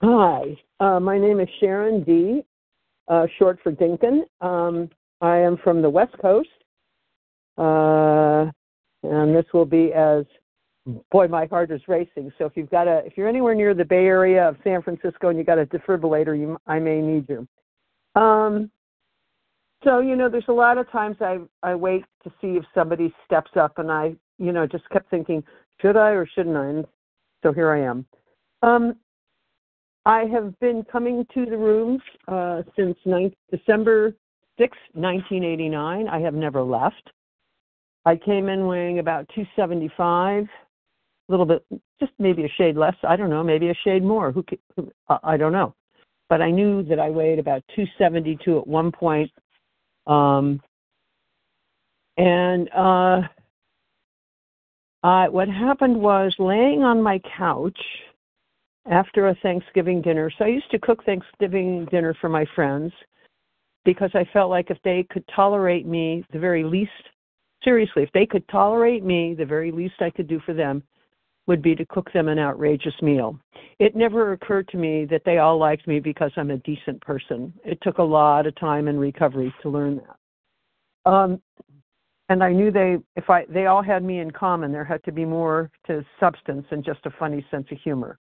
Hi, 0.00 0.56
uh, 0.78 1.00
my 1.00 1.18
name 1.18 1.40
is 1.40 1.48
Sharon 1.58 2.04
D., 2.04 2.44
uh, 3.08 3.26
short 3.36 3.58
for 3.64 3.72
Dinkin. 3.72 4.20
Um, 4.40 4.88
I 5.20 5.38
am 5.38 5.56
from 5.64 5.82
the 5.82 5.90
West 5.90 6.14
Coast, 6.22 6.48
uh, 7.56 8.46
and 9.02 9.34
this 9.34 9.44
will 9.52 9.64
be 9.64 9.92
as 9.92 10.24
boy, 11.10 11.26
my 11.26 11.46
heart 11.46 11.72
is 11.72 11.80
racing. 11.88 12.32
So 12.38 12.44
if 12.46 12.52
you've 12.54 12.70
got 12.70 12.86
a, 12.86 12.98
if 13.04 13.14
you're 13.16 13.28
anywhere 13.28 13.56
near 13.56 13.74
the 13.74 13.84
Bay 13.84 14.06
Area 14.06 14.48
of 14.48 14.56
San 14.62 14.82
Francisco 14.82 15.30
and 15.30 15.38
you 15.38 15.44
got 15.44 15.58
a 15.58 15.66
defibrillator, 15.66 16.38
you, 16.38 16.56
I 16.68 16.78
may 16.78 17.00
need 17.00 17.28
you. 17.28 17.48
Um, 18.14 18.70
so 19.82 19.98
you 19.98 20.14
know, 20.14 20.28
there's 20.28 20.44
a 20.46 20.52
lot 20.52 20.78
of 20.78 20.88
times 20.92 21.16
I 21.20 21.38
I 21.64 21.74
wait 21.74 22.04
to 22.22 22.30
see 22.40 22.56
if 22.56 22.64
somebody 22.72 23.12
steps 23.26 23.50
up, 23.56 23.78
and 23.78 23.90
I 23.90 24.14
you 24.38 24.52
know 24.52 24.64
just 24.64 24.88
kept 24.90 25.10
thinking, 25.10 25.42
should 25.82 25.96
I 25.96 26.10
or 26.10 26.24
shouldn't 26.24 26.56
I? 26.56 26.66
And 26.66 26.86
so 27.42 27.52
here 27.52 27.72
I 27.72 27.82
am. 27.82 28.06
Um, 28.62 28.96
I 30.08 30.24
have 30.32 30.58
been 30.58 30.84
coming 30.90 31.26
to 31.34 31.44
the 31.44 31.58
rooms 31.58 32.00
uh, 32.28 32.62
since 32.74 32.96
9th, 33.06 33.34
December 33.50 34.14
6, 34.58 34.74
1989. 34.94 36.08
I 36.08 36.18
have 36.20 36.32
never 36.32 36.62
left. 36.62 37.10
I 38.06 38.16
came 38.16 38.48
in 38.48 38.66
weighing 38.66 39.00
about 39.00 39.28
275, 39.34 40.44
a 40.44 40.48
little 41.30 41.44
bit, 41.44 41.62
just 42.00 42.12
maybe 42.18 42.46
a 42.46 42.48
shade 42.56 42.74
less. 42.78 42.94
I 43.06 43.16
don't 43.16 43.28
know, 43.28 43.44
maybe 43.44 43.68
a 43.68 43.74
shade 43.84 44.02
more. 44.02 44.32
Who, 44.32 44.42
who 44.76 44.90
I 45.22 45.36
don't 45.36 45.52
know. 45.52 45.74
But 46.30 46.40
I 46.40 46.52
knew 46.52 46.82
that 46.84 46.98
I 46.98 47.10
weighed 47.10 47.38
about 47.38 47.62
272 47.76 48.60
at 48.60 48.66
one 48.66 48.90
point. 48.90 49.30
Um, 50.06 50.62
and 52.16 52.70
uh, 52.74 53.20
I, 55.02 55.28
what 55.28 55.48
happened 55.48 56.00
was 56.00 56.34
laying 56.38 56.82
on 56.82 57.02
my 57.02 57.20
couch 57.36 57.78
after 58.90 59.28
a 59.28 59.34
Thanksgiving 59.42 60.00
dinner. 60.00 60.30
So 60.38 60.44
I 60.44 60.48
used 60.48 60.70
to 60.70 60.78
cook 60.78 61.04
Thanksgiving 61.04 61.86
dinner 61.90 62.14
for 62.20 62.28
my 62.28 62.46
friends 62.54 62.92
because 63.84 64.10
I 64.14 64.28
felt 64.32 64.50
like 64.50 64.70
if 64.70 64.78
they 64.82 65.06
could 65.10 65.24
tolerate 65.34 65.86
me, 65.86 66.24
the 66.32 66.38
very 66.38 66.64
least, 66.64 66.90
seriously, 67.62 68.02
if 68.02 68.12
they 68.12 68.26
could 68.26 68.46
tolerate 68.48 69.04
me, 69.04 69.34
the 69.34 69.46
very 69.46 69.70
least 69.70 69.94
I 70.00 70.10
could 70.10 70.28
do 70.28 70.40
for 70.44 70.54
them 70.54 70.82
would 71.46 71.62
be 71.62 71.74
to 71.74 71.86
cook 71.86 72.12
them 72.12 72.28
an 72.28 72.38
outrageous 72.38 72.94
meal. 73.00 73.38
It 73.78 73.96
never 73.96 74.32
occurred 74.32 74.68
to 74.68 74.76
me 74.76 75.06
that 75.06 75.22
they 75.24 75.38
all 75.38 75.58
liked 75.58 75.86
me 75.86 76.00
because 76.00 76.30
I'm 76.36 76.50
a 76.50 76.58
decent 76.58 77.00
person. 77.00 77.52
It 77.64 77.78
took 77.82 77.98
a 77.98 78.02
lot 78.02 78.46
of 78.46 78.54
time 78.56 78.88
and 78.88 79.00
recovery 79.00 79.54
to 79.62 79.70
learn 79.70 80.02
that. 80.06 81.10
Um, 81.10 81.40
and 82.28 82.42
I 82.44 82.52
knew 82.52 82.70
they, 82.70 82.98
if 83.16 83.30
I, 83.30 83.46
they 83.48 83.66
all 83.66 83.82
had 83.82 84.04
me 84.04 84.18
in 84.18 84.30
common. 84.30 84.70
There 84.70 84.84
had 84.84 85.02
to 85.04 85.12
be 85.12 85.24
more 85.24 85.70
to 85.86 86.04
substance 86.20 86.66
than 86.68 86.82
just 86.82 87.00
a 87.06 87.10
funny 87.18 87.44
sense 87.50 87.66
of 87.70 87.78
humor 87.78 88.18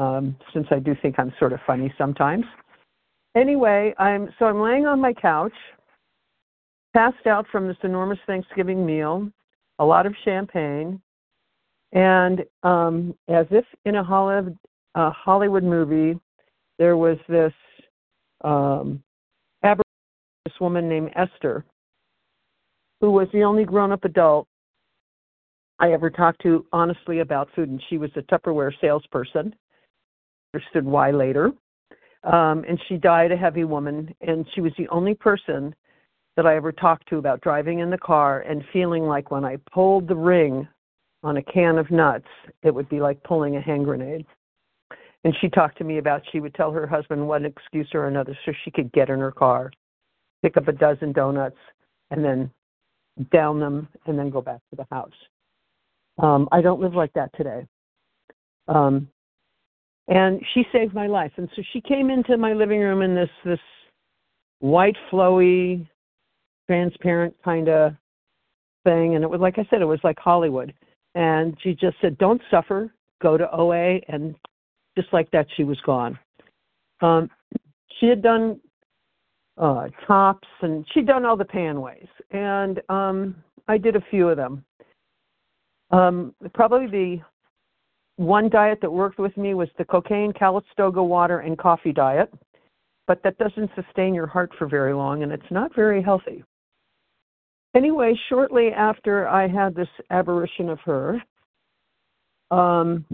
um, 0.00 0.34
since 0.54 0.66
I 0.70 0.78
do 0.78 0.96
think 1.02 1.18
I'm 1.18 1.32
sort 1.38 1.52
of 1.52 1.60
funny 1.66 1.92
sometimes. 1.98 2.44
Anyway, 3.36 3.94
I'm 3.98 4.30
so 4.38 4.46
I'm 4.46 4.60
laying 4.60 4.86
on 4.86 4.98
my 4.98 5.12
couch, 5.12 5.52
passed 6.96 7.26
out 7.26 7.46
from 7.52 7.68
this 7.68 7.76
enormous 7.84 8.18
Thanksgiving 8.26 8.84
meal, 8.84 9.30
a 9.78 9.84
lot 9.84 10.06
of 10.06 10.14
champagne, 10.24 11.00
and 11.92 12.44
um, 12.62 13.14
as 13.28 13.46
if 13.50 13.64
in 13.84 13.96
a 13.96 14.02
Hollywood, 14.02 14.58
Hollywood 14.96 15.64
movie, 15.64 16.18
there 16.78 16.96
was 16.96 17.18
this 17.28 17.52
um, 18.42 19.02
this 19.62 20.54
woman 20.58 20.88
named 20.88 21.10
Esther, 21.14 21.64
who 23.02 23.10
was 23.10 23.28
the 23.34 23.42
only 23.42 23.64
grown-up 23.64 24.04
adult 24.04 24.48
I 25.78 25.92
ever 25.92 26.08
talked 26.08 26.40
to 26.42 26.64
honestly 26.72 27.18
about 27.18 27.50
food, 27.54 27.68
and 27.68 27.82
she 27.90 27.98
was 27.98 28.10
a 28.16 28.22
Tupperware 28.22 28.72
salesperson 28.80 29.54
understood 30.52 30.84
why 30.84 31.10
later. 31.10 31.52
Um, 32.24 32.64
and 32.68 32.78
she 32.88 32.96
died 32.96 33.32
a 33.32 33.36
heavy 33.36 33.64
woman, 33.64 34.14
and 34.20 34.46
she 34.54 34.60
was 34.60 34.72
the 34.76 34.88
only 34.88 35.14
person 35.14 35.74
that 36.36 36.46
I 36.46 36.56
ever 36.56 36.72
talked 36.72 37.08
to 37.08 37.16
about 37.16 37.40
driving 37.40 37.80
in 37.80 37.90
the 37.90 37.98
car 37.98 38.40
and 38.40 38.62
feeling 38.72 39.04
like 39.04 39.30
when 39.30 39.44
I 39.44 39.56
pulled 39.72 40.06
the 40.06 40.16
ring 40.16 40.68
on 41.22 41.36
a 41.38 41.42
can 41.42 41.78
of 41.78 41.90
nuts, 41.90 42.28
it 42.62 42.74
would 42.74 42.88
be 42.88 43.00
like 43.00 43.22
pulling 43.24 43.56
a 43.56 43.60
hand 43.60 43.84
grenade. 43.84 44.26
And 45.24 45.34
she 45.40 45.48
talked 45.48 45.76
to 45.78 45.84
me 45.84 45.98
about 45.98 46.22
she 46.30 46.40
would 46.40 46.54
tell 46.54 46.72
her 46.72 46.86
husband 46.86 47.26
one 47.26 47.44
excuse 47.44 47.88
or 47.92 48.06
another 48.06 48.36
so 48.44 48.52
she 48.64 48.70
could 48.70 48.90
get 48.92 49.10
in 49.10 49.18
her 49.18 49.32
car, 49.32 49.70
pick 50.42 50.56
up 50.56 50.68
a 50.68 50.72
dozen 50.72 51.12
donuts, 51.12 51.58
and 52.10 52.24
then 52.24 52.50
down 53.30 53.60
them 53.60 53.88
and 54.06 54.18
then 54.18 54.30
go 54.30 54.40
back 54.40 54.60
to 54.70 54.76
the 54.76 54.86
house. 54.90 55.12
Um, 56.18 56.48
I 56.52 56.62
don't 56.62 56.80
live 56.80 56.94
like 56.94 57.12
that 57.14 57.30
today. 57.36 57.66
Um, 58.68 59.08
and 60.08 60.40
she 60.54 60.64
saved 60.72 60.94
my 60.94 61.06
life. 61.06 61.32
And 61.36 61.48
so 61.54 61.62
she 61.72 61.80
came 61.80 62.10
into 62.10 62.36
my 62.36 62.52
living 62.52 62.80
room 62.80 63.02
in 63.02 63.14
this 63.14 63.30
this 63.44 63.60
white, 64.60 64.96
flowy, 65.10 65.86
transparent 66.68 67.34
kind 67.44 67.68
of 67.68 67.92
thing, 68.84 69.14
and 69.14 69.24
it 69.24 69.30
was 69.30 69.40
like 69.40 69.58
I 69.58 69.66
said, 69.70 69.82
it 69.82 69.86
was 69.86 70.00
like 70.04 70.18
Hollywood. 70.18 70.74
And 71.14 71.56
she 71.62 71.74
just 71.74 71.96
said, 72.00 72.18
"Don't 72.18 72.40
suffer. 72.50 72.92
Go 73.20 73.36
to 73.36 73.50
OA." 73.52 74.00
And 74.08 74.34
just 74.96 75.12
like 75.12 75.30
that, 75.32 75.46
she 75.56 75.64
was 75.64 75.80
gone. 75.84 76.18
Um, 77.00 77.30
she 77.98 78.06
had 78.06 78.22
done 78.22 78.60
uh, 79.58 79.88
tops, 80.06 80.48
and 80.62 80.86
she'd 80.92 81.06
done 81.06 81.24
all 81.24 81.36
the 81.36 81.44
panways, 81.44 82.08
and 82.30 82.80
um, 82.88 83.36
I 83.68 83.78
did 83.78 83.96
a 83.96 84.00
few 84.10 84.28
of 84.28 84.36
them. 84.36 84.64
Um, 85.90 86.34
probably 86.54 86.86
the 86.86 87.20
one 88.20 88.50
diet 88.50 88.80
that 88.82 88.92
worked 88.92 89.18
with 89.18 89.34
me 89.38 89.54
was 89.54 89.70
the 89.78 89.84
cocaine, 89.84 90.30
Calistoga 90.34 91.02
water, 91.02 91.38
and 91.38 91.56
coffee 91.56 91.92
diet, 91.92 92.30
but 93.06 93.22
that 93.22 93.38
doesn't 93.38 93.70
sustain 93.74 94.12
your 94.12 94.26
heart 94.26 94.50
for 94.58 94.68
very 94.68 94.92
long, 94.92 95.22
and 95.22 95.32
it's 95.32 95.50
not 95.50 95.74
very 95.74 96.02
healthy. 96.02 96.44
Anyway, 97.74 98.14
shortly 98.28 98.72
after 98.76 99.26
I 99.26 99.48
had 99.48 99.74
this 99.74 99.88
aberration 100.10 100.68
of 100.68 100.78
her, 100.80 101.22
um, 102.50 103.06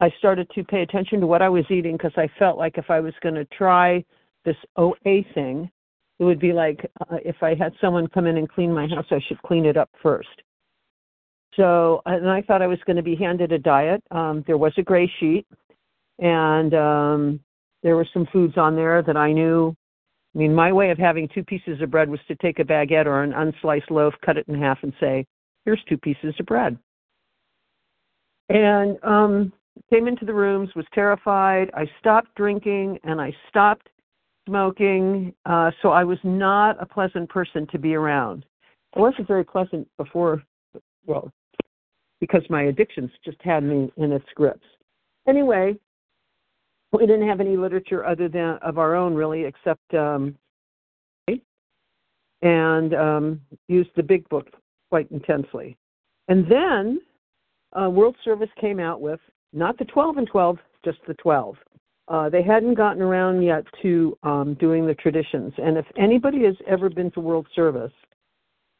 I 0.00 0.10
started 0.18 0.46
to 0.54 0.62
pay 0.62 0.82
attention 0.82 1.20
to 1.20 1.26
what 1.26 1.40
I 1.40 1.48
was 1.48 1.64
eating 1.70 1.96
because 1.96 2.12
I 2.18 2.28
felt 2.38 2.58
like 2.58 2.76
if 2.76 2.90
I 2.90 3.00
was 3.00 3.14
going 3.22 3.36
to 3.36 3.46
try 3.46 4.04
this 4.44 4.56
OA 4.76 5.22
thing, 5.32 5.70
it 6.18 6.24
would 6.24 6.38
be 6.38 6.52
like 6.52 6.84
uh, 7.00 7.16
if 7.24 7.36
I 7.42 7.54
had 7.54 7.72
someone 7.80 8.08
come 8.08 8.26
in 8.26 8.36
and 8.36 8.48
clean 8.50 8.74
my 8.74 8.88
house, 8.88 9.06
I 9.10 9.20
should 9.26 9.40
clean 9.40 9.64
it 9.64 9.78
up 9.78 9.88
first. 10.02 10.28
So, 11.56 12.02
and 12.06 12.28
I 12.28 12.42
thought 12.42 12.62
I 12.62 12.66
was 12.66 12.78
going 12.86 12.96
to 12.96 13.02
be 13.02 13.14
handed 13.14 13.52
a 13.52 13.58
diet. 13.58 14.02
Um, 14.10 14.44
there 14.46 14.58
was 14.58 14.72
a 14.76 14.82
gray 14.82 15.10
sheet, 15.20 15.46
and 16.18 16.74
um, 16.74 17.40
there 17.82 17.96
were 17.96 18.06
some 18.12 18.26
foods 18.32 18.54
on 18.56 18.74
there 18.74 19.02
that 19.02 19.16
I 19.16 19.32
knew. 19.32 19.74
I 20.34 20.38
mean, 20.38 20.54
my 20.54 20.72
way 20.72 20.90
of 20.90 20.98
having 20.98 21.28
two 21.28 21.44
pieces 21.44 21.80
of 21.80 21.90
bread 21.90 22.08
was 22.08 22.20
to 22.26 22.34
take 22.36 22.58
a 22.58 22.64
baguette 22.64 23.06
or 23.06 23.22
an 23.22 23.32
unsliced 23.32 23.90
loaf, 23.90 24.14
cut 24.24 24.36
it 24.36 24.48
in 24.48 24.60
half, 24.60 24.78
and 24.82 24.92
say, 24.98 25.26
"Here's 25.64 25.82
two 25.88 25.98
pieces 25.98 26.34
of 26.40 26.46
bread." 26.46 26.76
And 28.48 28.98
um, 29.04 29.52
came 29.90 30.08
into 30.08 30.24
the 30.24 30.34
rooms, 30.34 30.70
was 30.74 30.86
terrified. 30.92 31.70
I 31.74 31.86
stopped 31.98 32.34
drinking 32.36 32.98
and 33.04 33.20
I 33.20 33.34
stopped 33.48 33.88
smoking. 34.46 35.34
Uh, 35.46 35.70
so 35.82 35.90
I 35.90 36.04
was 36.04 36.18
not 36.22 36.80
a 36.80 36.86
pleasant 36.86 37.28
person 37.28 37.66
to 37.72 37.78
be 37.78 37.94
around. 37.94 38.44
I 38.96 39.00
wasn't 39.00 39.26
very 39.26 39.44
pleasant 39.44 39.88
before, 39.96 40.42
well, 41.06 41.32
because 42.24 42.42
my 42.48 42.62
addictions 42.62 43.10
just 43.22 43.36
had 43.42 43.62
me 43.62 43.92
in 43.98 44.10
its 44.10 44.24
grips. 44.34 44.64
Anyway, 45.28 45.76
we 46.90 47.04
didn't 47.04 47.28
have 47.28 47.38
any 47.38 47.54
literature 47.54 48.02
other 48.06 48.30
than 48.30 48.56
of 48.62 48.78
our 48.78 48.94
own 48.94 49.12
really, 49.12 49.44
except 49.44 49.92
um, 49.92 50.34
and 52.40 52.94
um, 52.94 53.40
used 53.68 53.90
the 53.94 54.02
big 54.02 54.26
book 54.30 54.46
quite 54.88 55.10
intensely. 55.10 55.76
And 56.28 56.50
then 56.50 57.00
uh, 57.78 57.90
World 57.90 58.16
Service 58.24 58.48
came 58.58 58.80
out 58.80 59.02
with 59.02 59.20
not 59.52 59.76
the 59.76 59.84
12 59.84 60.16
and 60.16 60.26
12, 60.26 60.56
just 60.82 60.98
the 61.06 61.14
12. 61.14 61.56
Uh, 62.08 62.30
they 62.30 62.42
hadn't 62.42 62.74
gotten 62.74 63.02
around 63.02 63.42
yet 63.42 63.64
to 63.82 64.16
um, 64.22 64.56
doing 64.58 64.86
the 64.86 64.94
traditions. 64.94 65.52
And 65.58 65.76
if 65.76 65.86
anybody 65.98 66.42
has 66.44 66.56
ever 66.66 66.88
been 66.88 67.10
to 67.12 67.20
World 67.20 67.46
Service, 67.54 67.92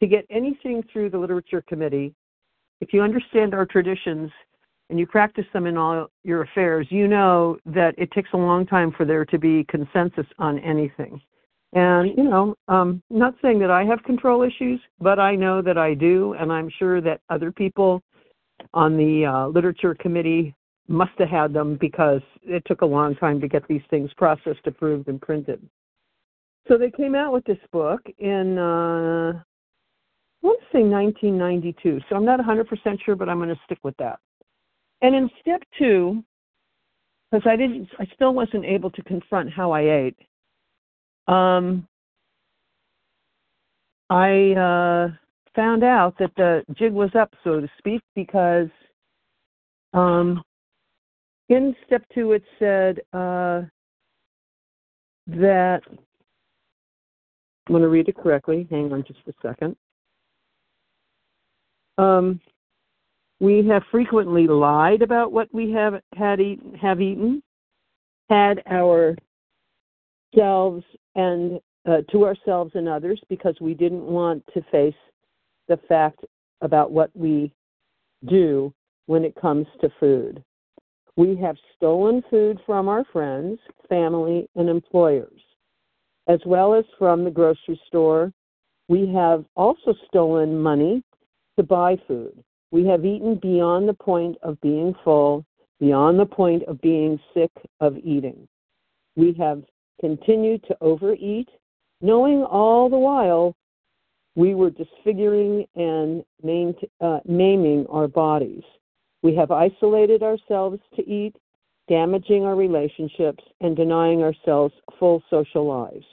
to 0.00 0.06
get 0.06 0.24
anything 0.30 0.82
through 0.90 1.10
the 1.10 1.18
Literature 1.18 1.62
Committee, 1.68 2.14
if 2.80 2.92
you 2.92 3.02
understand 3.02 3.54
our 3.54 3.66
traditions 3.66 4.30
and 4.90 4.98
you 4.98 5.06
practice 5.06 5.46
them 5.52 5.66
in 5.66 5.76
all 5.76 6.08
your 6.24 6.42
affairs, 6.42 6.86
you 6.90 7.08
know 7.08 7.56
that 7.64 7.94
it 7.96 8.10
takes 8.12 8.30
a 8.32 8.36
long 8.36 8.66
time 8.66 8.92
for 8.96 9.04
there 9.04 9.24
to 9.24 9.38
be 9.38 9.64
consensus 9.68 10.26
on 10.38 10.58
anything. 10.58 11.20
And, 11.72 12.16
you 12.16 12.24
know, 12.24 12.54
um, 12.68 13.02
not 13.10 13.34
saying 13.42 13.58
that 13.60 13.70
I 13.70 13.84
have 13.84 14.02
control 14.04 14.42
issues, 14.42 14.80
but 15.00 15.18
I 15.18 15.34
know 15.34 15.60
that 15.62 15.76
I 15.76 15.94
do, 15.94 16.34
and 16.34 16.52
I'm 16.52 16.70
sure 16.78 17.00
that 17.00 17.20
other 17.30 17.50
people 17.50 18.00
on 18.72 18.96
the 18.96 19.26
uh, 19.26 19.48
literature 19.48 19.94
committee 19.94 20.54
must 20.86 21.12
have 21.18 21.28
had 21.28 21.52
them 21.52 21.76
because 21.80 22.20
it 22.42 22.62
took 22.66 22.82
a 22.82 22.86
long 22.86 23.16
time 23.16 23.40
to 23.40 23.48
get 23.48 23.66
these 23.66 23.82
things 23.90 24.10
processed, 24.16 24.66
approved, 24.66 25.08
and 25.08 25.20
printed. 25.20 25.66
So 26.68 26.78
they 26.78 26.90
came 26.90 27.14
out 27.14 27.32
with 27.32 27.44
this 27.44 27.58
book 27.72 28.00
in 28.18 28.56
uh, 28.58 29.42
want 30.44 30.60
to 30.60 30.66
say 30.78 30.82
1992, 30.82 32.00
so 32.08 32.16
I'm 32.16 32.24
not 32.24 32.40
100% 32.40 33.02
sure, 33.04 33.16
but 33.16 33.28
I'm 33.28 33.38
going 33.38 33.48
to 33.48 33.60
stick 33.64 33.78
with 33.82 33.96
that. 33.98 34.18
And 35.02 35.14
in 35.14 35.30
step 35.40 35.62
two, 35.78 36.22
because 37.30 37.46
I 37.48 37.56
didn't, 37.56 37.88
I 37.98 38.06
still 38.14 38.34
wasn't 38.34 38.64
able 38.64 38.90
to 38.90 39.02
confront 39.02 39.50
how 39.50 39.72
I 39.72 39.80
ate. 39.80 40.16
Um, 41.26 41.86
I 44.10 44.52
uh, 44.52 45.08
found 45.56 45.82
out 45.82 46.14
that 46.18 46.30
the 46.36 46.62
jig 46.74 46.92
was 46.92 47.10
up, 47.18 47.32
so 47.42 47.60
to 47.60 47.68
speak, 47.78 48.02
because 48.14 48.68
um, 49.94 50.42
in 51.48 51.74
step 51.86 52.02
two 52.14 52.32
it 52.32 52.42
said 52.58 52.98
uh, 53.12 53.62
that 55.26 55.80
I'm 57.66 57.72
going 57.72 57.82
to 57.82 57.88
read 57.88 58.08
it 58.08 58.16
correctly. 58.16 58.66
Hang 58.70 58.92
on 58.92 59.04
just 59.06 59.20
a 59.26 59.32
second. 59.42 59.76
Um, 61.98 62.40
we 63.40 63.66
have 63.68 63.82
frequently 63.90 64.46
lied 64.46 65.02
about 65.02 65.32
what 65.32 65.48
we 65.52 65.70
have 65.72 66.00
had 66.16 66.40
eaten, 66.40 66.74
have 66.74 67.00
eaten, 67.00 67.42
had 68.30 68.62
our 68.66 69.16
selves 70.34 70.84
and 71.14 71.60
uh, 71.86 71.98
to 72.10 72.24
ourselves 72.24 72.72
and 72.74 72.88
others 72.88 73.20
because 73.28 73.54
we 73.60 73.74
didn't 73.74 74.04
want 74.04 74.42
to 74.54 74.62
face 74.72 74.94
the 75.68 75.76
fact 75.88 76.20
about 76.60 76.90
what 76.90 77.10
we 77.14 77.52
do 78.26 78.72
when 79.06 79.24
it 79.24 79.34
comes 79.34 79.66
to 79.80 79.90
food. 80.00 80.42
We 81.16 81.36
have 81.36 81.56
stolen 81.76 82.22
food 82.30 82.58
from 82.66 82.88
our 82.88 83.04
friends, 83.12 83.58
family, 83.88 84.48
and 84.56 84.68
employers, 84.68 85.40
as 86.26 86.40
well 86.46 86.74
as 86.74 86.84
from 86.98 87.24
the 87.24 87.30
grocery 87.30 87.80
store. 87.86 88.32
We 88.88 89.12
have 89.14 89.44
also 89.54 89.94
stolen 90.08 90.58
money 90.58 91.02
to 91.56 91.62
buy 91.62 91.96
food. 92.08 92.42
We 92.70 92.86
have 92.86 93.04
eaten 93.04 93.36
beyond 93.36 93.88
the 93.88 93.94
point 93.94 94.36
of 94.42 94.60
being 94.60 94.94
full, 95.04 95.44
beyond 95.80 96.18
the 96.18 96.26
point 96.26 96.64
of 96.64 96.80
being 96.80 97.20
sick 97.32 97.52
of 97.80 97.96
eating. 97.98 98.48
We 99.16 99.32
have 99.34 99.62
continued 100.00 100.64
to 100.64 100.76
overeat, 100.80 101.48
knowing 102.00 102.42
all 102.42 102.88
the 102.88 102.98
while 102.98 103.54
we 104.36 104.54
were 104.54 104.70
disfiguring 104.70 105.66
and 105.76 106.24
uh, 107.00 107.20
maiming 107.26 107.86
our 107.88 108.08
bodies. 108.08 108.64
We 109.22 109.34
have 109.36 109.50
isolated 109.50 110.22
ourselves 110.22 110.80
to 110.96 111.08
eat, 111.08 111.36
damaging 111.88 112.44
our 112.44 112.56
relationships, 112.56 113.44
and 113.60 113.76
denying 113.76 114.22
ourselves 114.22 114.74
full 114.98 115.22
social 115.30 115.66
lives. 115.66 116.04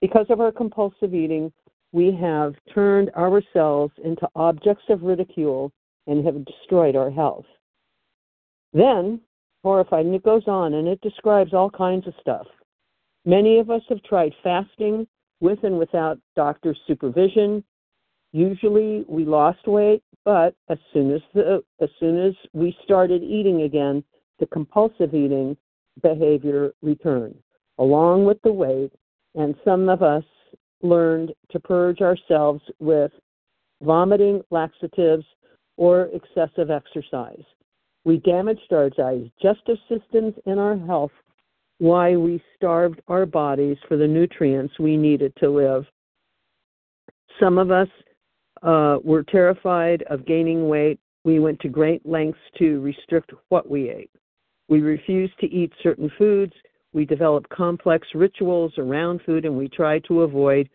Because 0.00 0.26
of 0.28 0.40
our 0.40 0.52
compulsive 0.52 1.14
eating, 1.14 1.52
we 1.94 2.10
have 2.20 2.54
turned 2.74 3.08
ourselves 3.10 3.92
into 4.04 4.28
objects 4.34 4.82
of 4.88 5.04
ridicule 5.04 5.70
and 6.08 6.26
have 6.26 6.44
destroyed 6.44 6.96
our 6.96 7.08
health. 7.08 7.46
Then, 8.72 9.20
horrified, 9.62 10.04
and 10.04 10.14
it 10.14 10.24
goes 10.24 10.42
on 10.48 10.74
and 10.74 10.88
it 10.88 11.00
describes 11.02 11.54
all 11.54 11.70
kinds 11.70 12.08
of 12.08 12.14
stuff. 12.20 12.48
Many 13.24 13.60
of 13.60 13.70
us 13.70 13.82
have 13.88 14.02
tried 14.02 14.32
fasting 14.42 15.06
with 15.38 15.62
and 15.62 15.78
without 15.78 16.18
doctor's 16.34 16.78
supervision. 16.88 17.62
Usually 18.32 19.04
we 19.08 19.24
lost 19.24 19.64
weight, 19.68 20.02
but 20.24 20.56
as 20.68 20.78
soon 20.92 21.12
as 21.14 21.20
the 21.32 21.62
as 21.80 21.90
soon 22.00 22.18
as 22.18 22.34
we 22.52 22.76
started 22.82 23.22
eating 23.22 23.62
again, 23.62 24.02
the 24.40 24.46
compulsive 24.46 25.14
eating 25.14 25.56
behavior 26.02 26.72
returned, 26.82 27.38
along 27.78 28.24
with 28.24 28.42
the 28.42 28.52
weight, 28.52 28.90
and 29.36 29.54
some 29.64 29.88
of 29.88 30.02
us 30.02 30.24
learned 30.82 31.32
to 31.50 31.60
purge 31.60 32.00
ourselves 32.00 32.62
with 32.78 33.12
vomiting, 33.82 34.42
laxatives, 34.50 35.24
or 35.76 36.10
excessive 36.12 36.70
exercise. 36.70 37.42
We 38.04 38.18
damaged 38.18 38.72
our 38.72 38.90
digestive 38.90 39.78
systems 39.88 40.34
and 40.46 40.60
our 40.60 40.76
health 40.76 41.12
why 41.78 42.16
we 42.16 42.42
starved 42.56 43.00
our 43.08 43.26
bodies 43.26 43.76
for 43.88 43.96
the 43.96 44.06
nutrients 44.06 44.78
we 44.78 44.96
needed 44.96 45.32
to 45.36 45.50
live. 45.50 45.84
Some 47.40 47.58
of 47.58 47.70
us 47.70 47.88
uh, 48.62 48.98
were 49.02 49.24
terrified 49.24 50.02
of 50.08 50.26
gaining 50.26 50.68
weight. 50.68 51.00
We 51.24 51.40
went 51.40 51.58
to 51.60 51.68
great 51.68 52.06
lengths 52.06 52.38
to 52.58 52.80
restrict 52.80 53.32
what 53.48 53.68
we 53.68 53.90
ate. 53.90 54.10
We 54.68 54.80
refused 54.80 55.38
to 55.40 55.46
eat 55.46 55.72
certain 55.82 56.10
foods. 56.16 56.52
We 56.94 57.04
developed 57.04 57.50
complex 57.50 58.06
rituals 58.14 58.72
around 58.78 59.20
food, 59.26 59.44
and 59.44 59.58
we 59.58 59.68
tried 59.68 60.04
to 60.04 60.22
avoid 60.22 60.70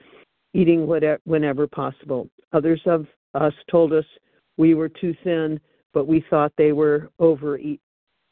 eating 0.53 0.85
whatever, 0.85 1.21
whenever 1.23 1.65
possible. 1.65 2.29
Others 2.53 2.81
of 2.85 3.07
us 3.33 3.53
told 3.71 3.93
us 3.93 4.05
we 4.57 4.75
were 4.75 4.89
too 4.89 5.15
thin, 5.23 5.59
but 5.93 6.07
we 6.07 6.23
thought 6.29 6.51
they 6.57 6.73
were 6.73 7.09
overeat. 7.19 7.79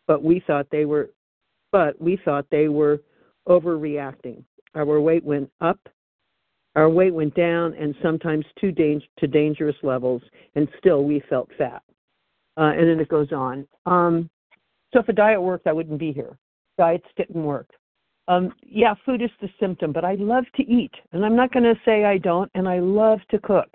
But 0.05 0.21
we 0.21 0.43
thought 0.45 0.67
they 0.69 0.85
were 0.85 1.09
but 1.71 1.99
we 2.01 2.19
thought 2.23 2.45
they 2.49 2.69
were 2.69 3.01
overreacting. 3.47 4.43
Our 4.73 4.99
weight 5.01 5.23
went 5.23 5.49
up, 5.59 5.79
our 6.75 6.89
weight 6.89 7.13
went 7.13 7.35
down, 7.35 7.73
and 7.73 7.95
sometimes 8.01 8.45
to, 8.61 8.71
dang- 8.71 9.01
to 9.19 9.27
dangerous 9.27 9.75
levels, 9.83 10.21
and 10.55 10.67
still 10.77 11.03
we 11.03 11.21
felt 11.29 11.49
fat. 11.57 11.81
Uh, 12.55 12.71
and 12.75 12.87
then 12.87 12.99
it 12.99 13.09
goes 13.09 13.31
on. 13.31 13.67
Um, 13.85 14.29
so 14.93 14.99
if 14.99 15.09
a 15.09 15.13
diet 15.13 15.41
worked, 15.41 15.67
I 15.67 15.73
wouldn't 15.73 15.99
be 15.99 16.11
here. 16.11 16.37
Diets 16.77 17.07
didn't 17.15 17.43
work. 17.43 17.69
Um, 18.27 18.53
yeah, 18.61 18.93
food 19.05 19.21
is 19.21 19.29
the 19.41 19.49
symptom, 19.59 19.93
but 19.93 20.03
I 20.03 20.15
love 20.15 20.43
to 20.55 20.63
eat, 20.63 20.91
and 21.13 21.25
I'm 21.25 21.35
not 21.35 21.51
going 21.53 21.63
to 21.63 21.79
say 21.85 22.03
I 22.03 22.17
don't, 22.17 22.51
and 22.55 22.67
I 22.67 22.79
love 22.79 23.19
to 23.31 23.39
cook. 23.39 23.69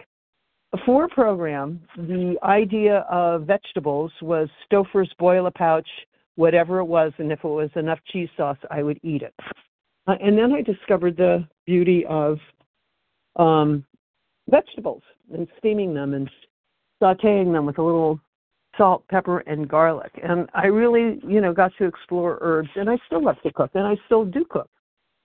For 0.84 1.08
program, 1.08 1.80
the 1.96 2.36
idea 2.42 3.06
of 3.10 3.46
vegetables 3.46 4.12
was 4.20 4.48
Stouffer's 4.70 5.12
boil 5.18 5.46
a 5.46 5.50
pouch 5.50 5.88
whatever 6.36 6.78
it 6.78 6.84
was, 6.84 7.12
and 7.18 7.30
if 7.30 7.40
it 7.40 7.48
was 7.48 7.70
enough 7.76 7.98
cheese 8.10 8.28
sauce, 8.36 8.56
I 8.70 8.82
would 8.82 8.98
eat 9.02 9.22
it. 9.22 9.34
Uh, 10.06 10.14
and 10.20 10.36
then 10.36 10.52
I 10.52 10.62
discovered 10.62 11.16
the 11.16 11.46
beauty 11.66 12.04
of 12.08 12.38
um, 13.36 13.84
vegetables 14.50 15.02
and 15.32 15.46
steaming 15.58 15.94
them 15.94 16.14
and 16.14 16.30
sautéing 17.02 17.52
them 17.52 17.66
with 17.66 17.78
a 17.78 17.82
little 17.82 18.20
salt, 18.76 19.04
pepper, 19.08 19.38
and 19.40 19.68
garlic. 19.68 20.12
And 20.22 20.48
I 20.54 20.66
really, 20.66 21.20
you 21.26 21.40
know, 21.40 21.52
got 21.52 21.72
to 21.78 21.84
explore 21.84 22.38
herbs, 22.40 22.70
and 22.76 22.88
I 22.88 22.96
still 23.06 23.24
love 23.24 23.36
to 23.42 23.52
cook, 23.52 23.70
and 23.74 23.86
I 23.86 23.96
still 24.06 24.24
do 24.24 24.44
cook. 24.48 24.68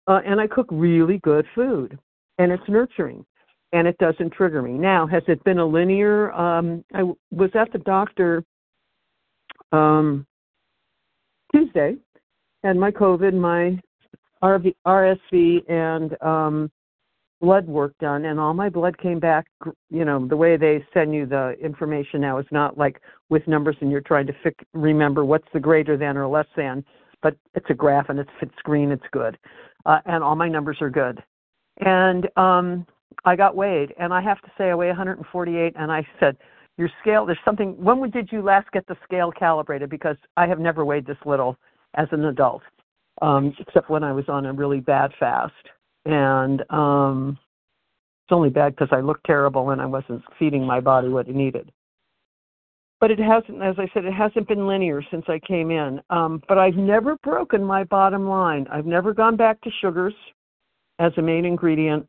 Uh, 0.07 0.21
and 0.25 0.39
I 0.39 0.47
cook 0.47 0.67
really 0.71 1.19
good 1.19 1.45
food, 1.53 1.99
and 2.37 2.51
it's 2.51 2.63
nurturing, 2.67 3.25
and 3.73 3.87
it 3.87 3.97
doesn't 3.97 4.31
trigger 4.31 4.61
me. 4.61 4.71
Now, 4.71 5.05
has 5.07 5.23
it 5.27 5.43
been 5.43 5.59
a 5.59 5.65
linear? 5.65 6.31
Um, 6.31 6.83
I 6.93 7.03
was 7.31 7.49
at 7.55 7.71
the 7.73 7.79
doctor 7.79 8.43
um, 9.71 10.25
Tuesday, 11.53 11.95
had 12.63 12.77
my 12.77 12.91
COVID, 12.91 13.33
my 13.33 13.79
RV, 14.41 14.75
RSV, 14.85 15.69
and 15.69 16.21
um, 16.21 16.71
blood 17.41 17.67
work 17.67 17.93
done, 17.99 18.25
and 18.25 18.39
all 18.39 18.53
my 18.53 18.69
blood 18.69 18.97
came 18.97 19.19
back. 19.19 19.47
You 19.89 20.05
know, 20.05 20.27
the 20.27 20.37
way 20.37 20.57
they 20.57 20.83
send 20.93 21.13
you 21.13 21.25
the 21.25 21.55
information 21.61 22.21
now 22.21 22.37
is 22.39 22.45
not 22.51 22.77
like 22.77 23.01
with 23.29 23.47
numbers, 23.47 23.75
and 23.81 23.91
you're 23.91 24.01
trying 24.01 24.27
to 24.27 24.33
fic- 24.45 24.65
remember 24.73 25.23
what's 25.23 25.47
the 25.53 25.59
greater 25.59 25.97
than 25.97 26.17
or 26.17 26.27
less 26.27 26.47
than, 26.55 26.83
but 27.21 27.35
it's 27.53 27.69
a 27.69 27.73
graph, 27.73 28.09
and 28.09 28.19
it's 28.19 28.29
it's 28.41 28.61
green, 28.63 28.91
it's 28.91 29.05
good, 29.11 29.37
uh, 29.85 29.99
and 30.05 30.23
all 30.23 30.35
my 30.35 30.49
numbers 30.49 30.77
are 30.81 30.89
good. 30.89 31.23
And 31.79 32.27
um, 32.37 32.85
I 33.25 33.35
got 33.35 33.55
weighed, 33.55 33.93
and 33.99 34.13
I 34.13 34.21
have 34.21 34.41
to 34.41 34.51
say 34.57 34.69
I 34.69 34.75
weigh 34.75 34.87
148, 34.87 35.73
and 35.75 35.91
I 35.91 36.07
said 36.19 36.37
your 36.77 36.89
scale 37.01 37.25
there's 37.25 37.39
something 37.43 37.75
when 37.83 38.09
did 38.09 38.29
you 38.31 38.41
last 38.41 38.71
get 38.71 38.85
the 38.87 38.95
scale 39.03 39.31
calibrated 39.31 39.89
because 39.89 40.15
i 40.37 40.45
have 40.45 40.59
never 40.59 40.85
weighed 40.85 41.05
this 41.05 41.17
little 41.25 41.57
as 41.95 42.07
an 42.11 42.25
adult 42.25 42.61
um 43.21 43.53
except 43.59 43.89
when 43.89 44.03
i 44.03 44.11
was 44.11 44.25
on 44.27 44.45
a 44.45 44.53
really 44.53 44.79
bad 44.79 45.11
fast 45.19 45.53
and 46.07 46.63
um 46.71 47.37
it's 48.25 48.31
only 48.31 48.49
bad 48.49 48.75
because 48.75 48.89
i 48.91 48.99
looked 48.99 49.25
terrible 49.25 49.71
and 49.71 49.81
i 49.81 49.85
wasn't 49.85 50.21
feeding 50.39 50.65
my 50.65 50.79
body 50.79 51.09
what 51.09 51.27
it 51.27 51.35
needed 51.35 51.71
but 52.99 53.11
it 53.11 53.19
hasn't 53.19 53.61
as 53.61 53.75
i 53.77 53.87
said 53.93 54.05
it 54.05 54.13
hasn't 54.13 54.47
been 54.47 54.67
linear 54.67 55.03
since 55.11 55.25
i 55.27 55.39
came 55.39 55.69
in 55.69 56.01
um 56.09 56.41
but 56.47 56.57
i've 56.57 56.75
never 56.75 57.17
broken 57.23 57.63
my 57.63 57.83
bottom 57.83 58.27
line 58.27 58.65
i've 58.71 58.85
never 58.85 59.13
gone 59.13 59.35
back 59.35 59.59
to 59.61 59.69
sugars 59.81 60.13
as 60.99 61.11
a 61.17 61.21
main 61.21 61.45
ingredient 61.45 62.07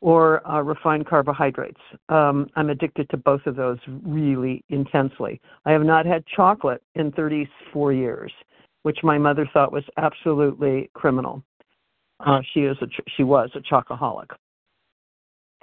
or 0.00 0.46
uh, 0.48 0.60
refined 0.60 1.06
carbohydrates. 1.06 1.80
Um, 2.08 2.48
I'm 2.54 2.70
addicted 2.70 3.10
to 3.10 3.16
both 3.16 3.44
of 3.46 3.56
those 3.56 3.78
really 4.04 4.62
intensely. 4.68 5.40
I 5.64 5.72
have 5.72 5.82
not 5.82 6.06
had 6.06 6.24
chocolate 6.26 6.82
in 6.94 7.10
34 7.12 7.92
years, 7.92 8.32
which 8.82 8.98
my 9.02 9.18
mother 9.18 9.48
thought 9.52 9.72
was 9.72 9.84
absolutely 9.96 10.90
criminal. 10.94 11.42
Uh, 12.20 12.40
she 12.52 12.60
is 12.60 12.76
a 12.82 12.86
she 13.16 13.22
was 13.22 13.50
a 13.54 13.60
chocoholic. 13.60 14.30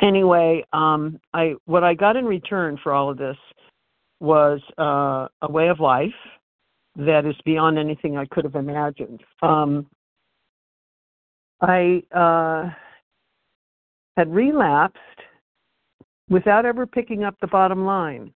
Anyway, 0.02 0.64
um, 0.74 1.20
I 1.34 1.56
what 1.66 1.84
I 1.84 1.94
got 1.94 2.16
in 2.16 2.26
return 2.26 2.78
for 2.82 2.94
all 2.94 3.10
of 3.10 3.18
this 3.18 3.38
was 4.20 4.62
uh, 4.78 5.28
a 5.42 5.52
way 5.52 5.68
of 5.68 5.80
life 5.80 6.14
that 6.96 7.26
is 7.26 7.36
beyond 7.44 7.78
anything 7.78 8.18
I 8.18 8.26
could 8.26 8.46
have 8.46 8.56
imagined. 8.56 9.22
Um, 9.42 9.88
I 11.62 12.04
uh, 12.14 12.70
had 14.18 14.34
relapsed 14.34 14.98
without 16.30 16.66
ever 16.66 16.86
picking 16.86 17.24
up 17.24 17.36
the 17.42 17.48
bottom 17.48 17.86
line 17.86 18.34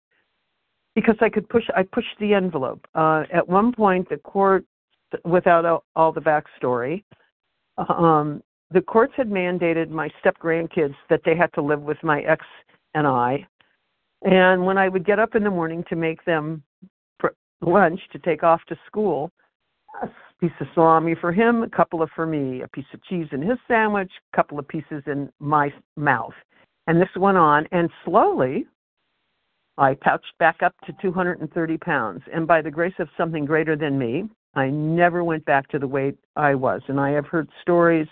because 0.95 1.15
I 1.21 1.29
could 1.29 1.47
push 1.49 1.63
I 1.75 1.83
pushed 1.83 2.17
the 2.19 2.33
envelope. 2.33 2.85
Uh, 2.95 3.23
at 3.31 3.47
one 3.47 3.71
point 3.71 4.09
the 4.09 4.17
court 4.17 4.65
without 5.23 5.65
all, 5.65 5.83
all 5.95 6.11
the 6.11 6.21
backstory. 6.21 7.03
Um, 7.77 8.41
the 8.71 8.81
courts 8.81 9.13
had 9.15 9.29
mandated 9.29 9.89
my 9.89 10.09
step 10.19 10.37
grandkids 10.39 10.95
that 11.09 11.21
they 11.23 11.35
had 11.35 11.53
to 11.53 11.61
live 11.61 11.81
with 11.81 11.97
my 12.03 12.21
ex 12.21 12.45
and 12.93 13.07
I. 13.07 13.47
And 14.23 14.65
when 14.65 14.77
I 14.77 14.89
would 14.89 15.05
get 15.05 15.19
up 15.19 15.35
in 15.35 15.43
the 15.43 15.49
morning 15.49 15.83
to 15.89 15.95
make 15.95 16.23
them 16.25 16.63
lunch 17.61 17.99
to 18.11 18.19
take 18.19 18.43
off 18.43 18.61
to 18.67 18.77
school, 18.85 19.31
a 20.01 20.09
piece 20.39 20.51
of 20.59 20.67
salami 20.73 21.15
for 21.19 21.31
him, 21.31 21.63
a 21.63 21.69
couple 21.69 22.01
of 22.01 22.09
for 22.15 22.25
me, 22.25 22.61
a 22.61 22.67
piece 22.67 22.85
of 22.93 23.03
cheese 23.05 23.27
in 23.31 23.41
his 23.41 23.57
sandwich, 23.67 24.11
a 24.33 24.35
couple 24.35 24.59
of 24.59 24.67
pieces 24.67 25.03
in 25.05 25.29
my 25.39 25.71
mouth. 25.95 26.33
And 26.87 27.01
this 27.01 27.09
went 27.15 27.37
on, 27.37 27.67
and 27.71 27.89
slowly 28.05 28.65
I 29.77 29.93
pouched 29.93 30.37
back 30.39 30.63
up 30.63 30.73
to 30.85 30.93
230 31.01 31.77
pounds. 31.77 32.21
And 32.33 32.47
by 32.47 32.61
the 32.61 32.71
grace 32.71 32.93
of 32.99 33.09
something 33.17 33.45
greater 33.45 33.75
than 33.75 33.97
me, 33.97 34.29
I 34.57 34.69
never 34.69 35.23
went 35.23 35.45
back 35.45 35.67
to 35.69 35.79
the 35.79 35.87
weight 35.87 36.17
I 36.35 36.55
was. 36.55 36.81
And 36.87 36.99
I 36.99 37.11
have 37.11 37.27
heard 37.27 37.47
stories 37.61 38.07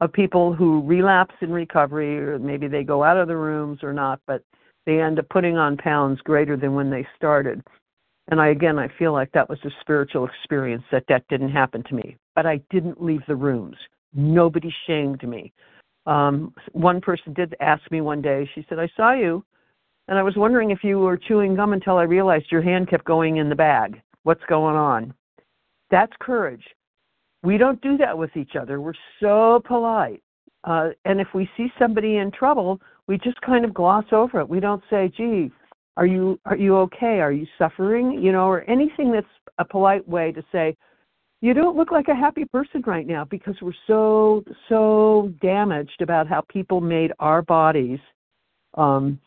of 0.00 0.12
people 0.12 0.52
who 0.52 0.82
relapse 0.82 1.34
in 1.40 1.52
recovery, 1.52 2.18
or 2.18 2.38
maybe 2.38 2.66
they 2.66 2.82
go 2.82 3.04
out 3.04 3.16
of 3.16 3.28
the 3.28 3.36
rooms 3.36 3.82
or 3.82 3.92
not, 3.92 4.20
but 4.26 4.42
they 4.86 5.00
end 5.00 5.18
up 5.20 5.28
putting 5.28 5.56
on 5.56 5.76
pounds 5.76 6.20
greater 6.22 6.56
than 6.56 6.74
when 6.74 6.90
they 6.90 7.06
started. 7.16 7.62
And 8.30 8.40
I 8.40 8.48
again, 8.48 8.78
I 8.78 8.88
feel 8.98 9.12
like 9.12 9.30
that 9.32 9.48
was 9.48 9.58
a 9.64 9.70
spiritual 9.80 10.26
experience 10.26 10.82
that 10.90 11.04
that 11.08 11.26
didn't 11.28 11.50
happen 11.50 11.84
to 11.84 11.94
me. 11.94 12.16
But 12.34 12.44
I 12.44 12.60
didn't 12.70 13.02
leave 13.02 13.22
the 13.28 13.36
rooms. 13.36 13.76
Nobody 14.14 14.74
shamed 14.86 15.26
me. 15.26 15.52
Um, 16.06 16.52
one 16.72 17.00
person 17.00 17.34
did 17.34 17.54
ask 17.60 17.88
me 17.90 18.00
one 18.00 18.20
day. 18.20 18.50
She 18.54 18.66
said, 18.68 18.78
"I 18.78 18.88
saw 18.96 19.12
you, 19.12 19.44
and 20.08 20.18
I 20.18 20.22
was 20.22 20.36
wondering 20.36 20.70
if 20.70 20.82
you 20.82 20.98
were 20.98 21.16
chewing 21.16 21.54
gum 21.54 21.72
until 21.72 21.98
I 21.98 22.02
realized 22.02 22.50
your 22.50 22.62
hand 22.62 22.88
kept 22.88 23.04
going 23.04 23.36
in 23.36 23.48
the 23.48 23.54
bag. 23.54 24.00
What's 24.24 24.44
going 24.48 24.76
on?" 24.76 25.14
That's 25.90 26.12
courage. 26.20 26.64
We 27.42 27.56
don't 27.56 27.80
do 27.80 27.96
that 27.98 28.16
with 28.16 28.36
each 28.36 28.56
other. 28.56 28.80
We're 28.80 28.92
so 29.20 29.62
polite. 29.64 30.22
Uh, 30.64 30.90
and 31.04 31.20
if 31.20 31.28
we 31.34 31.48
see 31.56 31.68
somebody 31.78 32.16
in 32.16 32.30
trouble, 32.30 32.80
we 33.06 33.16
just 33.18 33.40
kind 33.40 33.64
of 33.64 33.72
gloss 33.72 34.04
over 34.12 34.40
it. 34.40 34.48
We 34.48 34.60
don't 34.60 34.82
say, 34.90 35.08
"Gee, 35.16 35.50
are 35.96 36.06
you 36.06 36.38
are 36.46 36.56
you 36.56 36.76
okay? 36.78 37.20
Are 37.20 37.32
you 37.32 37.46
suffering?" 37.56 38.12
You 38.12 38.32
know, 38.32 38.46
or 38.48 38.68
anything 38.68 39.12
that's 39.12 39.26
a 39.58 39.64
polite 39.64 40.06
way 40.08 40.32
to 40.32 40.42
say, 40.50 40.76
"You 41.40 41.54
don't 41.54 41.76
look 41.76 41.92
like 41.92 42.08
a 42.08 42.14
happy 42.14 42.44
person 42.44 42.82
right 42.86 43.06
now," 43.06 43.24
because 43.24 43.54
we're 43.62 43.72
so 43.86 44.42
so 44.68 45.32
damaged 45.40 46.02
about 46.02 46.26
how 46.26 46.40
people 46.48 46.80
made 46.80 47.12
our 47.20 47.40
bodies 47.40 48.00
um, 48.74 49.18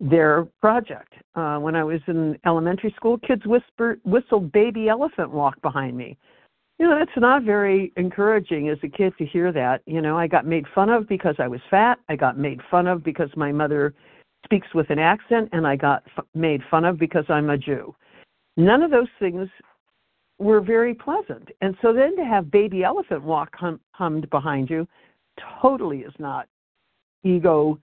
their 0.00 0.46
project. 0.60 1.12
Uh, 1.34 1.58
when 1.58 1.74
I 1.74 1.84
was 1.84 2.00
in 2.06 2.38
elementary 2.46 2.92
school, 2.96 3.18
kids 3.18 3.46
whisper, 3.46 3.98
whistled 4.04 4.52
"Baby 4.52 4.88
Elephant 4.88 5.30
Walk" 5.30 5.60
behind 5.62 5.96
me 5.96 6.16
you 6.78 6.86
know, 6.86 6.98
that's 6.98 7.16
not 7.16 7.42
very 7.42 7.92
encouraging 7.96 8.68
as 8.68 8.78
a 8.82 8.88
kid 8.88 9.14
to 9.18 9.24
hear 9.24 9.50
that. 9.52 9.80
You 9.86 10.02
know, 10.02 10.18
I 10.18 10.26
got 10.26 10.46
made 10.46 10.66
fun 10.74 10.90
of 10.90 11.08
because 11.08 11.34
I 11.38 11.48
was 11.48 11.60
fat. 11.70 11.98
I 12.08 12.16
got 12.16 12.38
made 12.38 12.60
fun 12.70 12.86
of 12.86 13.02
because 13.02 13.30
my 13.34 13.50
mother 13.50 13.94
speaks 14.44 14.68
with 14.74 14.90
an 14.90 14.98
accent, 14.98 15.48
and 15.52 15.66
I 15.66 15.76
got 15.76 16.02
f- 16.16 16.24
made 16.34 16.60
fun 16.70 16.84
of 16.84 16.98
because 16.98 17.24
I'm 17.28 17.50
a 17.50 17.56
Jew. 17.56 17.94
None 18.58 18.82
of 18.82 18.90
those 18.90 19.08
things 19.18 19.48
were 20.38 20.60
very 20.60 20.94
pleasant. 20.94 21.48
And 21.62 21.74
so 21.80 21.94
then 21.94 22.14
to 22.16 22.24
have 22.24 22.50
Baby 22.50 22.84
Elephant 22.84 23.22
walk 23.22 23.56
hum- 23.56 23.80
hummed 23.92 24.28
behind 24.28 24.68
you 24.68 24.86
totally 25.62 26.00
is 26.00 26.12
not 26.18 26.46
ego 27.24 27.78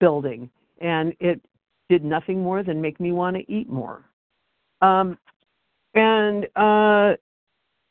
building. 0.00 0.48
And 0.80 1.14
it 1.20 1.40
did 1.88 2.04
nothing 2.04 2.42
more 2.42 2.62
than 2.62 2.80
make 2.80 3.00
me 3.00 3.12
want 3.12 3.36
to 3.36 3.52
eat 3.52 3.68
more. 3.68 4.04
Um, 4.80 5.18
and 5.94 6.46
uh, 6.56 7.16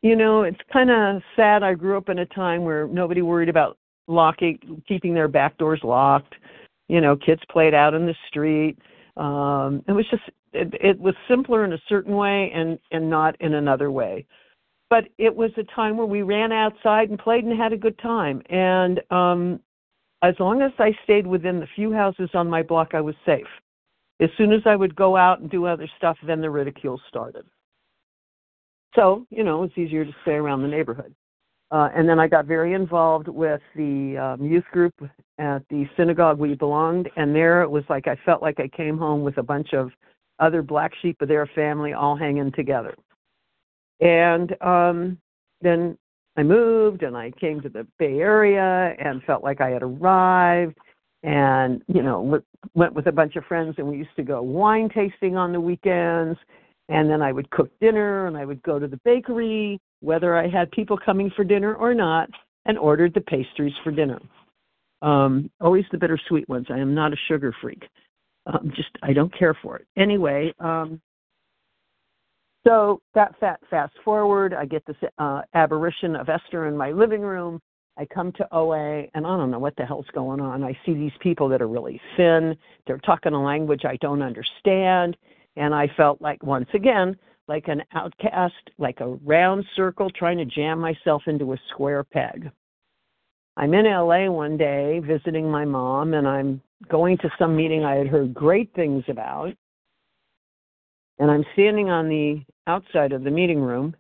you 0.02 0.16
know, 0.16 0.44
it's 0.44 0.60
kind 0.72 0.92
of 0.92 1.22
sad. 1.36 1.64
I 1.64 1.74
grew 1.74 1.98
up 1.98 2.10
in 2.10 2.20
a 2.20 2.26
time 2.26 2.64
where 2.64 2.88
nobody 2.88 3.22
worried 3.22 3.50
about 3.50 3.78
locking, 4.08 4.82
keeping 4.88 5.14
their 5.14 5.28
back 5.28 5.58
doors 5.58 5.82
locked. 5.84 6.36
You 6.88 7.02
know, 7.02 7.16
kids 7.16 7.42
played 7.50 7.74
out 7.74 7.94
in 7.94 8.06
the 8.06 8.16
street. 8.28 8.78
Um, 9.18 9.84
it 9.88 9.92
was 9.92 10.06
just, 10.10 10.24
it, 10.54 10.74
it 10.80 11.00
was 11.00 11.16
simpler 11.28 11.66
in 11.66 11.74
a 11.74 11.82
certain 11.90 12.16
way 12.16 12.52
and 12.54 12.80
and 12.92 13.10
not 13.10 13.36
in 13.42 13.56
another 13.56 13.92
way. 13.92 14.26
But 14.90 15.06
it 15.18 15.36
was 15.36 15.52
a 15.58 15.64
time 15.76 15.98
where 15.98 16.08
we 16.08 16.22
ran 16.22 16.54
outside 16.54 17.10
and 17.10 17.20
played 17.20 17.44
and 17.44 17.58
had 17.58 17.74
a 17.74 17.78
good 17.78 18.00
time. 18.00 18.42
And 18.50 19.02
um, 19.12 19.60
as 20.22 20.36
long 20.40 20.62
as 20.62 20.72
I 20.80 20.94
stayed 21.04 21.28
within 21.28 21.60
the 21.60 21.68
few 21.76 21.92
houses 21.92 22.30
on 22.34 22.50
my 22.50 22.64
block, 22.64 22.94
I 22.94 23.02
was 23.02 23.16
safe. 23.26 23.48
As 24.20 24.30
soon 24.38 24.52
as 24.52 24.62
I 24.66 24.76
would 24.76 24.96
go 24.96 25.16
out 25.16 25.40
and 25.40 25.50
do 25.50 25.66
other 25.66 25.88
stuff, 25.98 26.18
then 26.26 26.42
the 26.42 26.50
ridicule 26.50 27.00
started. 27.08 27.46
So, 28.96 29.26
you 29.30 29.44
know, 29.44 29.64
it's 29.64 29.78
easier 29.78 30.06
to 30.06 30.16
stay 30.24 30.34
around 30.34 30.64
the 30.64 30.68
neighborhood. 30.68 31.14
Uh, 31.70 31.90
and 31.94 32.08
then 32.08 32.20
I 32.20 32.28
got 32.28 32.46
very 32.46 32.74
involved 32.74 33.28
with 33.28 33.62
the 33.76 34.18
um, 34.18 34.46
youth 34.46 34.64
group 34.72 34.94
at 35.38 35.62
the 35.70 35.86
synagogue 35.98 36.40
we 36.40 36.56
belonged, 36.56 37.10
and 37.18 37.36
there 37.36 37.62
it 37.62 37.70
was 37.70 37.84
like 37.90 38.08
I 38.08 38.18
felt 38.26 38.42
like 38.42 38.60
I 38.60 38.70
came 38.70 38.98
home 38.98 39.22
with 39.22 39.38
a 39.38 39.44
bunch 39.44 39.74
of 39.74 39.92
other 40.40 40.62
black 40.62 40.94
sheep 41.02 41.22
of 41.22 41.28
their 41.28 41.46
family 41.48 41.94
all 41.94 42.16
hanging 42.16 42.54
together. 42.54 42.96
And 44.00 44.56
um, 44.62 45.18
then 45.62 45.98
I 46.38 46.44
moved, 46.44 47.04
and 47.04 47.18
I 47.18 47.32
came 47.32 47.60
to 47.62 47.70
the 47.70 47.86
Bay 48.00 48.20
Area, 48.20 48.96
and 48.98 49.22
felt 49.24 49.44
like 49.44 49.60
I 49.60 49.70
had 49.70 49.84
arrived. 49.84 50.78
And 51.28 51.84
you 51.88 52.02
know, 52.02 52.42
went 52.74 52.94
with 52.94 53.08
a 53.08 53.12
bunch 53.12 53.36
of 53.36 53.44
friends, 53.46 53.76
and 53.78 53.88
we 53.88 53.98
used 53.98 54.16
to 54.16 54.24
go 54.24 54.42
wine 54.42 54.90
tasting 54.90 55.36
on 55.36 55.52
the 55.52 55.60
weekends 55.60 56.40
and 56.90 57.10
then 57.10 57.22
I 57.22 57.32
would 57.32 57.50
cook 57.50 57.70
dinner 57.80 58.28
and 58.28 58.38
I 58.38 58.46
would 58.46 58.62
go 58.64 58.80
to 58.80 58.88
the 58.88 59.00
bakery, 59.04 59.80
whether 60.00 60.38
I 60.38 60.48
had 60.48 60.72
people 60.72 60.98
coming 60.98 61.32
for 61.36 61.44
dinner 61.44 61.76
or 61.76 61.94
not, 61.94 62.30
and 62.66 62.78
ordered 62.78 63.14
the 63.14 63.22
pastries 63.22 63.74
for 63.84 63.92
dinner. 63.92 64.20
Um, 65.02 65.52
always 65.62 65.86
the 65.92 65.98
bittersweet 65.98 66.48
ones. 66.50 66.68
I 66.70 66.80
am 66.80 66.96
not 66.96 67.14
a 67.14 67.18
sugar 67.28 67.54
freak. 67.62 67.84
Um, 68.46 68.72
just 68.76 68.90
I 69.04 69.14
don't 69.14 69.38
care 69.38 69.56
for 69.62 69.78
it. 69.78 69.86
Anyway, 69.98 70.54
um, 70.60 71.02
so 72.66 73.02
that 73.14 73.38
fat, 73.40 73.60
fast 73.70 73.94
forward, 74.04 74.54
I 74.54 74.66
get 74.66 74.86
this 74.86 74.96
uh, 75.18 75.42
aberration 75.54 76.16
of 76.16 76.30
Esther 76.30 76.68
in 76.68 76.76
my 76.76 76.92
living 76.92 77.22
room. 77.22 77.60
I 77.98 78.06
come 78.06 78.32
to 78.34 78.48
OA 78.56 79.06
and 79.14 79.26
I 79.26 79.38
don't 79.38 79.52
know 79.52 79.60
what 79.60 79.76
the 79.76 79.86
hell's 79.86 80.06
going 80.14 80.40
on. 80.40 80.64
I 80.64 80.78
see 80.86 80.94
these 80.94 81.12
people 81.20 81.50
that 81.50 81.62
are 81.62 81.68
really 81.68 82.00
thin. 82.16 82.56
They're 82.86 83.00
talking 83.00 83.34
a 83.34 83.44
language 83.44 83.86
I 83.86 83.98
don't 83.98 84.22
understand 84.22 85.18
and 85.56 85.74
I 85.74 85.90
felt 85.98 86.22
like 86.22 86.44
once 86.44 86.70
again 86.74 87.18
like 87.48 87.68
an 87.68 87.84
outcast, 87.94 88.54
like 88.78 89.00
a 89.00 89.08
round 89.26 89.66
circle 89.76 90.10
trying 90.10 90.38
to 90.38 90.46
jam 90.46 90.80
myself 90.80 91.24
into 91.28 91.54
a 91.54 91.58
square 91.70 92.04
peg. 92.04 92.52
I'm 93.56 93.74
in 93.74 93.86
LA 93.86 94.30
one 94.30 94.58
day 94.58 95.00
visiting 95.00 95.50
my 95.50 95.66
mom, 95.66 96.14
and 96.14 96.28
I'm 96.28 96.62
going 96.90 97.18
to 97.20 97.30
some 97.40 97.56
meeting 97.56 97.84
I 97.84 97.96
had 97.96 98.08
heard 98.08 98.34
great 98.34 98.72
things 98.76 99.04
about. 99.08 99.54
And 101.20 101.32
I'm 101.32 101.44
standing 101.54 101.90
on 101.90 102.08
the 102.08 102.44
outside 102.68 103.14
of 103.14 103.24
the 103.24 103.32
meeting 103.32 103.60
room, 103.60 103.96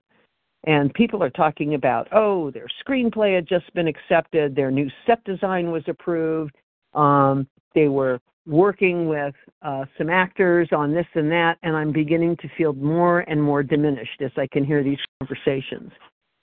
and 0.68 0.94
people 0.94 1.24
are 1.24 1.30
talking 1.30 1.76
about, 1.76 2.10
oh, 2.12 2.52
their 2.52 2.68
screenplay 2.86 3.34
had 3.34 3.48
just 3.48 3.74
been 3.74 3.88
accepted, 3.88 4.54
their 4.54 4.70
new 4.70 4.90
set 5.08 5.24
design 5.24 5.72
was 5.72 5.82
approved, 5.88 6.54
um, 6.94 7.48
they 7.74 7.88
were 7.88 8.20
working 8.46 9.08
with 9.08 9.34
uh, 9.62 9.86
some 9.98 10.10
actors 10.10 10.68
on 10.74 10.94
this 10.94 11.06
and 11.16 11.32
that, 11.32 11.58
and 11.64 11.76
I'm 11.76 11.94
beginning 11.94 12.36
to 12.38 12.50
feel 12.58 12.74
more 12.74 13.22
and 13.22 13.42
more 13.42 13.64
diminished 13.64 14.22
as 14.22 14.32
I 14.36 14.46
can 14.52 14.66
hear 14.66 14.84
these 14.84 15.00
conversations. 15.20 15.92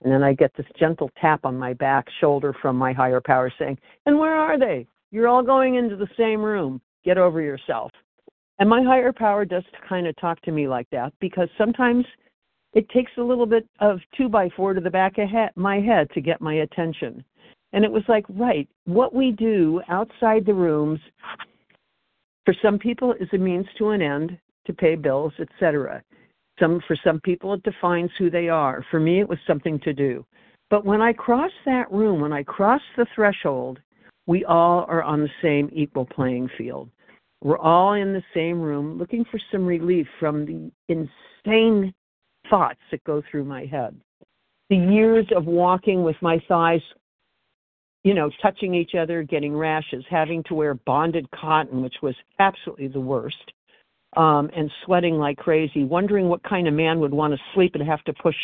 And 0.02 0.12
then 0.12 0.22
I 0.22 0.32
get 0.32 0.52
this 0.56 0.66
gentle 0.78 1.10
tap 1.20 1.44
on 1.44 1.58
my 1.58 1.74
back 1.74 2.06
shoulder 2.20 2.54
from 2.62 2.76
my 2.76 2.94
higher 2.94 3.20
power 3.20 3.52
saying, 3.58 3.78
And 4.06 4.18
where 4.18 4.34
are 4.34 4.58
they? 4.58 4.86
You're 5.10 5.28
all 5.28 5.42
going 5.42 5.74
into 5.74 5.96
the 5.96 6.08
same 6.16 6.40
room. 6.40 6.80
Get 7.04 7.18
over 7.18 7.42
yourself. 7.42 7.90
And 8.58 8.70
my 8.70 8.82
higher 8.82 9.12
power 9.12 9.44
does 9.44 9.64
kind 9.86 10.06
of 10.06 10.16
talk 10.16 10.40
to 10.42 10.52
me 10.52 10.66
like 10.66 10.88
that 10.90 11.12
because 11.20 11.48
sometimes 11.58 12.06
it 12.74 12.88
takes 12.90 13.12
a 13.16 13.22
little 13.22 13.46
bit 13.46 13.66
of 13.80 13.98
two 14.16 14.28
by 14.28 14.48
four 14.56 14.74
to 14.74 14.80
the 14.80 14.90
back 14.90 15.18
of 15.18 15.28
my 15.56 15.80
head 15.80 16.08
to 16.14 16.20
get 16.20 16.40
my 16.40 16.54
attention. 16.54 17.24
And 17.72 17.84
it 17.84 17.90
was 17.90 18.04
like, 18.08 18.24
right, 18.28 18.68
what 18.84 19.14
we 19.14 19.32
do 19.32 19.80
outside 19.88 20.46
the 20.46 20.54
rooms 20.54 21.00
for 22.44 22.54
some 22.62 22.78
people, 22.78 23.12
is 23.14 23.28
a 23.32 23.38
means 23.38 23.66
to 23.78 23.90
an 23.90 24.02
end 24.02 24.38
to 24.66 24.72
pay 24.72 24.94
bills, 24.94 25.32
etc. 25.38 26.02
Some 26.60 26.80
for 26.86 26.96
some 27.02 27.20
people, 27.20 27.54
it 27.54 27.62
defines 27.62 28.10
who 28.18 28.30
they 28.30 28.48
are. 28.48 28.84
For 28.90 29.00
me, 29.00 29.20
it 29.20 29.28
was 29.28 29.38
something 29.46 29.80
to 29.80 29.92
do. 29.92 30.24
But 30.70 30.84
when 30.84 31.00
I 31.00 31.12
cross 31.12 31.50
that 31.66 31.90
room, 31.90 32.20
when 32.20 32.32
I 32.32 32.42
cross 32.42 32.80
the 32.96 33.06
threshold, 33.14 33.80
we 34.26 34.44
all 34.44 34.84
are 34.88 35.02
on 35.02 35.20
the 35.20 35.30
same 35.42 35.70
equal 35.72 36.06
playing 36.06 36.48
field. 36.56 36.90
We're 37.42 37.58
all 37.58 37.94
in 37.94 38.12
the 38.12 38.22
same 38.32 38.60
room 38.60 38.98
looking 38.98 39.24
for 39.30 39.38
some 39.52 39.66
relief 39.66 40.06
from 40.18 40.46
the 40.46 40.70
insane 40.88 41.92
thoughts 42.50 42.80
that 42.90 43.02
go 43.04 43.22
through 43.30 43.44
my 43.44 43.64
head. 43.66 43.94
The 44.70 44.76
years 44.76 45.26
of 45.36 45.46
walking 45.46 46.02
with 46.02 46.16
my 46.20 46.42
thighs 46.48 46.82
you 48.06 48.12
know, 48.12 48.30
touching 48.42 48.74
each 48.74 48.94
other, 48.94 49.22
getting 49.22 49.56
rashes, 49.56 50.04
having 50.10 50.42
to 50.42 50.54
wear 50.54 50.74
bonded 50.74 51.26
cotton, 51.30 51.80
which 51.82 51.94
was 52.02 52.14
absolutely 52.38 52.88
the 52.88 53.00
worst. 53.00 53.52
um, 54.16 54.50
and 54.54 54.70
sweating 54.84 55.18
like 55.18 55.36
crazy, 55.38 55.84
wondering 55.84 56.28
what 56.28 56.42
kind 56.42 56.68
of 56.68 56.74
man 56.74 57.00
would 57.00 57.12
want 57.12 57.32
to 57.34 57.40
sleep 57.54 57.74
and 57.74 57.86
have 57.86 58.02
to 58.04 58.12
push 58.14 58.36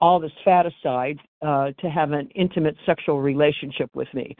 all 0.00 0.18
this 0.20 0.32
fat 0.44 0.66
aside 0.66 1.18
uh, 1.42 1.70
to 1.80 1.90
have 1.90 2.12
an 2.12 2.28
intimate 2.34 2.76
sexual 2.86 3.20
relationship 3.20 3.90
with 3.94 4.08
me. 4.14 4.36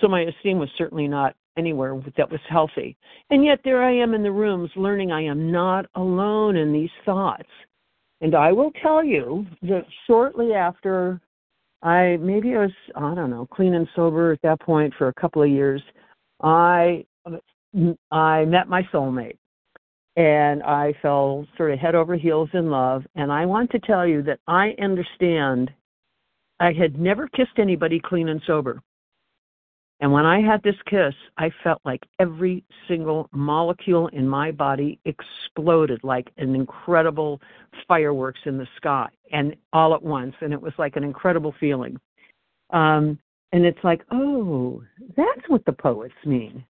So 0.00 0.08
my 0.08 0.22
esteem 0.22 0.58
was 0.58 0.68
certainly 0.76 1.08
not 1.08 1.34
anywhere 1.56 2.00
that 2.16 2.30
was 2.30 2.40
healthy. 2.48 2.96
And 3.30 3.44
yet 3.44 3.60
there 3.64 3.82
I 3.84 3.92
am 3.92 4.12
in 4.14 4.22
the 4.22 4.32
rooms 4.32 4.70
learning 4.74 5.12
I 5.12 5.22
am 5.22 5.52
not 5.52 5.86
alone 5.94 6.56
in 6.56 6.72
these 6.72 6.90
thoughts. 7.04 7.48
And 8.24 8.34
I 8.34 8.52
will 8.52 8.70
tell 8.82 9.04
you 9.04 9.44
that 9.64 9.84
shortly 10.06 10.54
after 10.54 11.20
I 11.82 12.16
maybe 12.18 12.54
I 12.54 12.60
was 12.60 12.70
I 12.96 13.14
don't 13.14 13.28
know 13.28 13.46
clean 13.52 13.74
and 13.74 13.86
sober 13.94 14.32
at 14.32 14.40
that 14.40 14.60
point 14.60 14.94
for 14.96 15.08
a 15.08 15.12
couple 15.12 15.42
of 15.42 15.50
years, 15.50 15.82
I 16.42 17.04
I 18.10 18.46
met 18.46 18.66
my 18.66 18.82
soulmate 18.84 19.36
and 20.16 20.62
I 20.62 20.94
fell 21.02 21.46
sort 21.58 21.72
of 21.72 21.78
head 21.78 21.94
over 21.94 22.16
heels 22.16 22.48
in 22.54 22.70
love. 22.70 23.02
And 23.14 23.30
I 23.30 23.44
want 23.44 23.70
to 23.72 23.78
tell 23.80 24.06
you 24.06 24.22
that 24.22 24.40
I 24.48 24.74
understand 24.80 25.70
I 26.60 26.72
had 26.72 26.98
never 26.98 27.28
kissed 27.28 27.58
anybody 27.58 28.00
clean 28.02 28.30
and 28.30 28.40
sober. 28.46 28.80
And 30.00 30.12
when 30.12 30.26
I 30.26 30.40
had 30.40 30.62
this 30.62 30.74
kiss, 30.86 31.14
I 31.38 31.50
felt 31.62 31.80
like 31.84 32.02
every 32.18 32.64
single 32.88 33.28
molecule 33.32 34.08
in 34.08 34.28
my 34.28 34.50
body 34.50 34.98
exploded 35.04 36.00
like 36.02 36.30
an 36.36 36.54
incredible 36.54 37.40
fireworks 37.86 38.40
in 38.44 38.58
the 38.58 38.66
sky 38.76 39.08
and 39.32 39.54
all 39.72 39.94
at 39.94 40.02
once. 40.02 40.34
And 40.40 40.52
it 40.52 40.60
was 40.60 40.72
like 40.78 40.96
an 40.96 41.04
incredible 41.04 41.54
feeling. 41.60 41.96
Um, 42.70 43.18
and 43.52 43.64
it's 43.64 43.78
like, 43.84 44.02
oh, 44.10 44.82
that's 45.16 45.48
what 45.48 45.64
the 45.64 45.72
poets 45.72 46.14
mean. 46.26 46.64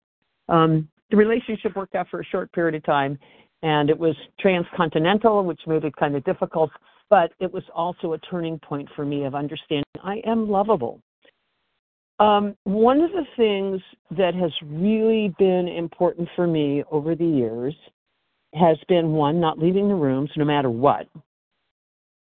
Um, 0.49 0.89
the 1.11 1.17
relationship 1.17 1.75
worked 1.75 1.93
out 1.93 2.07
for 2.09 2.21
a 2.21 2.25
short 2.25 2.51
period 2.53 2.73
of 2.73 2.83
time, 2.83 3.19
and 3.61 3.89
it 3.89 3.97
was 3.97 4.15
transcontinental, 4.39 5.43
which 5.43 5.61
made 5.67 5.83
it 5.83 5.95
kind 5.95 6.15
of 6.15 6.23
difficult, 6.23 6.71
but 7.09 7.33
it 7.39 7.53
was 7.53 7.63
also 7.75 8.13
a 8.13 8.17
turning 8.19 8.57
point 8.59 8.89
for 8.95 9.05
me 9.05 9.25
of 9.25 9.35
understanding 9.35 9.83
I 10.03 10.21
am 10.25 10.49
lovable. 10.49 11.01
Um, 12.21 12.55
one 12.65 13.01
of 13.01 13.09
the 13.13 13.25
things 13.35 13.81
that 14.15 14.35
has 14.35 14.51
really 14.63 15.33
been 15.39 15.67
important 15.67 16.29
for 16.35 16.45
me 16.45 16.83
over 16.91 17.15
the 17.15 17.25
years 17.25 17.73
has 18.53 18.77
been 18.87 19.13
one, 19.13 19.39
not 19.39 19.57
leaving 19.57 19.87
the 19.87 19.95
rooms 19.95 20.29
no 20.37 20.45
matter 20.45 20.69
what, 20.69 21.07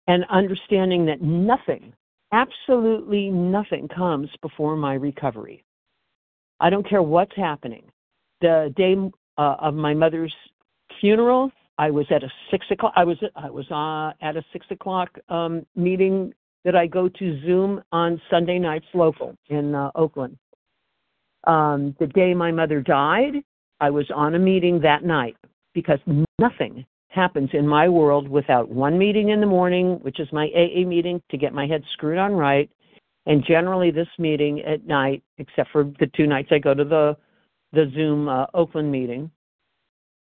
and 0.05 0.23
understanding 0.29 1.03
that 1.07 1.23
nothing, 1.23 1.93
absolutely 2.31 3.31
nothing, 3.31 3.87
comes 3.87 4.29
before 4.43 4.75
my 4.75 4.93
recovery. 4.93 5.63
I 6.59 6.69
don't 6.69 6.87
care 6.87 7.01
what's 7.01 7.35
happening. 7.35 7.85
The 8.41 8.71
day 8.77 8.95
uh, 9.39 9.55
of 9.59 9.73
my 9.73 9.95
mother's 9.95 10.35
funeral, 11.01 11.51
I 11.79 11.89
was 11.89 12.05
at 12.11 12.23
a 12.23 12.29
six 12.51 12.67
o'clock. 12.69 12.93
I 12.95 13.03
was 13.03 13.17
I 13.35 13.49
was 13.49 13.65
uh, 13.71 14.13
at 14.23 14.37
a 14.37 14.45
six 14.53 14.67
o'clock 14.69 15.17
um, 15.29 15.65
meeting 15.75 16.35
that 16.65 16.75
I 16.75 16.87
go 16.87 17.07
to 17.07 17.41
Zoom 17.41 17.81
on 17.91 18.21
Sunday 18.29 18.59
nights 18.59 18.87
local 18.93 19.35
in 19.49 19.75
uh, 19.75 19.91
Oakland. 19.95 20.37
Um, 21.45 21.95
the 21.99 22.07
day 22.07 22.33
my 22.33 22.51
mother 22.51 22.81
died, 22.81 23.35
I 23.79 23.89
was 23.89 24.09
on 24.13 24.35
a 24.35 24.39
meeting 24.39 24.81
that 24.81 25.03
night 25.03 25.37
because 25.73 25.99
nothing 26.39 26.85
happens 27.09 27.49
in 27.53 27.67
my 27.67 27.87
world 27.87 28.27
without 28.27 28.69
one 28.69 28.97
meeting 28.97 29.29
in 29.29 29.39
the 29.39 29.47
morning, 29.47 29.99
which 30.01 30.19
is 30.19 30.27
my 30.31 30.47
AA 30.55 30.85
meeting 30.85 31.21
to 31.31 31.37
get 31.37 31.53
my 31.53 31.65
head 31.65 31.83
screwed 31.93 32.17
on 32.17 32.33
right, 32.33 32.69
and 33.25 33.45
generally 33.45 33.91
this 33.91 34.07
meeting 34.19 34.61
at 34.61 34.85
night, 34.85 35.23
except 35.37 35.71
for 35.71 35.85
the 35.99 36.09
two 36.15 36.27
nights 36.27 36.49
I 36.51 36.59
go 36.59 36.73
to 36.73 36.83
the 36.83 37.17
the 37.73 37.91
Zoom 37.93 38.29
uh, 38.29 38.45
Oakland 38.53 38.91
meeting, 38.91 39.29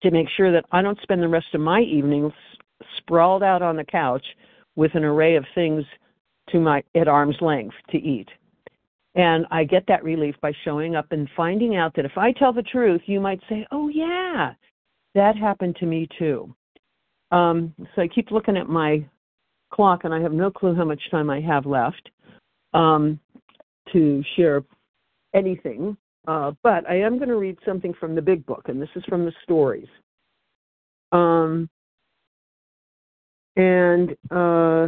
to 0.01 0.11
make 0.11 0.27
sure 0.35 0.51
that 0.51 0.65
I 0.71 0.81
don't 0.81 0.99
spend 1.01 1.21
the 1.21 1.27
rest 1.27 1.47
of 1.53 1.61
my 1.61 1.81
evenings 1.81 2.33
sprawled 2.97 3.43
out 3.43 3.61
on 3.61 3.75
the 3.75 3.83
couch 3.83 4.25
with 4.75 4.95
an 4.95 5.03
array 5.03 5.35
of 5.35 5.45
things 5.55 5.83
to 6.49 6.59
my 6.59 6.83
at 6.95 7.07
arm's 7.07 7.37
length 7.41 7.75
to 7.91 7.97
eat. 7.97 8.27
And 9.15 9.45
I 9.49 9.63
get 9.63 9.83
that 9.87 10.03
relief 10.03 10.35
by 10.41 10.51
showing 10.63 10.95
up 10.95 11.11
and 11.11 11.27
finding 11.35 11.75
out 11.75 11.95
that 11.95 12.05
if 12.05 12.17
I 12.17 12.31
tell 12.33 12.53
the 12.53 12.61
truth, 12.61 13.01
you 13.05 13.19
might 13.19 13.41
say, 13.49 13.65
"Oh 13.71 13.87
yeah, 13.89 14.53
that 15.15 15.35
happened 15.35 15.75
to 15.77 15.85
me 15.85 16.07
too." 16.19 16.53
Um, 17.31 17.73
so 17.95 18.01
I 18.01 18.07
keep 18.07 18.31
looking 18.31 18.57
at 18.57 18.69
my 18.69 19.05
clock, 19.71 20.03
and 20.03 20.13
I 20.13 20.21
have 20.21 20.33
no 20.33 20.51
clue 20.51 20.75
how 20.75 20.85
much 20.85 21.01
time 21.09 21.29
I 21.29 21.41
have 21.41 21.65
left 21.65 22.09
um, 22.73 23.19
to 23.91 24.23
share 24.35 24.63
anything. 25.33 25.97
Uh, 26.27 26.51
but 26.61 26.87
I 26.89 26.95
am 26.99 27.17
going 27.17 27.29
to 27.29 27.37
read 27.37 27.57
something 27.65 27.93
from 27.93 28.13
the 28.13 28.21
big 28.21 28.45
book, 28.45 28.63
and 28.67 28.81
this 28.81 28.89
is 28.95 29.03
from 29.05 29.25
the 29.25 29.31
stories. 29.43 29.87
Um, 31.11 31.69
and 33.55 34.11
uh, 34.29 34.87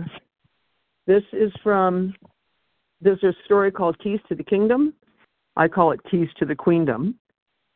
this 1.10 1.24
is 1.34 1.52
from, 1.64 2.14
there's 3.02 3.24
a 3.24 3.34
story 3.44 3.72
called 3.72 3.98
Keys 3.98 4.20
to 4.30 4.36
the 4.36 4.44
Kingdom. 4.44 4.94
I 5.56 5.68
call 5.68 5.92
it 5.92 6.00
Keys 6.10 6.28
to 6.38 6.46
the 6.46 6.54
Queendom. 6.54 7.16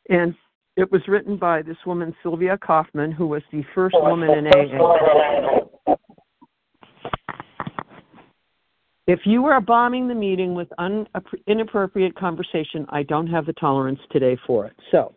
And 0.09 0.35
it 0.77 0.91
was 0.91 1.01
written 1.07 1.37
by 1.37 1.63
this 1.63 1.77
woman, 1.83 2.15
Sylvia 2.21 2.59
Kaufman, 2.59 3.11
who 3.11 3.25
was 3.25 3.41
the 3.51 3.63
first 3.73 3.95
woman 3.99 4.29
in 4.29 4.47
AA. 4.47 5.95
If 9.07 9.21
you 9.25 9.47
are 9.47 9.59
bombing 9.59 10.07
the 10.07 10.13
meeting 10.13 10.53
with 10.53 10.67
un- 10.77 11.07
inappropriate 11.47 12.15
conversation, 12.15 12.85
I 12.89 13.01
don't 13.01 13.27
have 13.27 13.47
the 13.47 13.53
tolerance 13.53 13.99
today 14.11 14.37
for 14.45 14.67
it. 14.67 14.75
So, 14.91 15.15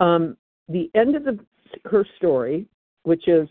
um, 0.00 0.38
the 0.66 0.90
end 0.94 1.14
of 1.14 1.24
the, 1.24 1.38
her 1.84 2.06
story, 2.16 2.66
which 3.02 3.28
is 3.28 3.48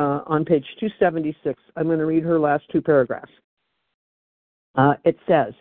uh, 0.00 0.22
on 0.26 0.46
page 0.46 0.64
276. 0.80 1.60
I'm 1.76 1.84
going 1.84 1.98
to 1.98 2.06
read 2.06 2.22
her 2.22 2.40
last 2.40 2.64
two 2.72 2.80
paragraphs. 2.80 3.30
Uh, 4.74 4.94
it 5.04 5.16
says, 5.28 5.52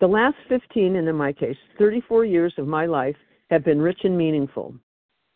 The 0.00 0.06
last 0.06 0.36
15, 0.50 0.96
and 0.96 1.08
in 1.08 1.16
my 1.16 1.32
case, 1.32 1.56
34 1.78 2.26
years 2.26 2.52
of 2.58 2.66
my 2.66 2.84
life 2.84 3.16
have 3.50 3.64
been 3.64 3.80
rich 3.80 4.00
and 4.04 4.16
meaningful. 4.16 4.74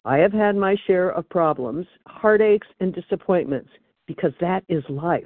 I 0.04 0.18
have 0.18 0.32
had 0.32 0.56
my 0.56 0.76
share 0.86 1.10
of 1.10 1.28
problems, 1.30 1.86
heartaches, 2.06 2.68
and 2.80 2.94
disappointments 2.94 3.70
because 4.06 4.32
that 4.40 4.62
is 4.68 4.84
life. 4.90 5.22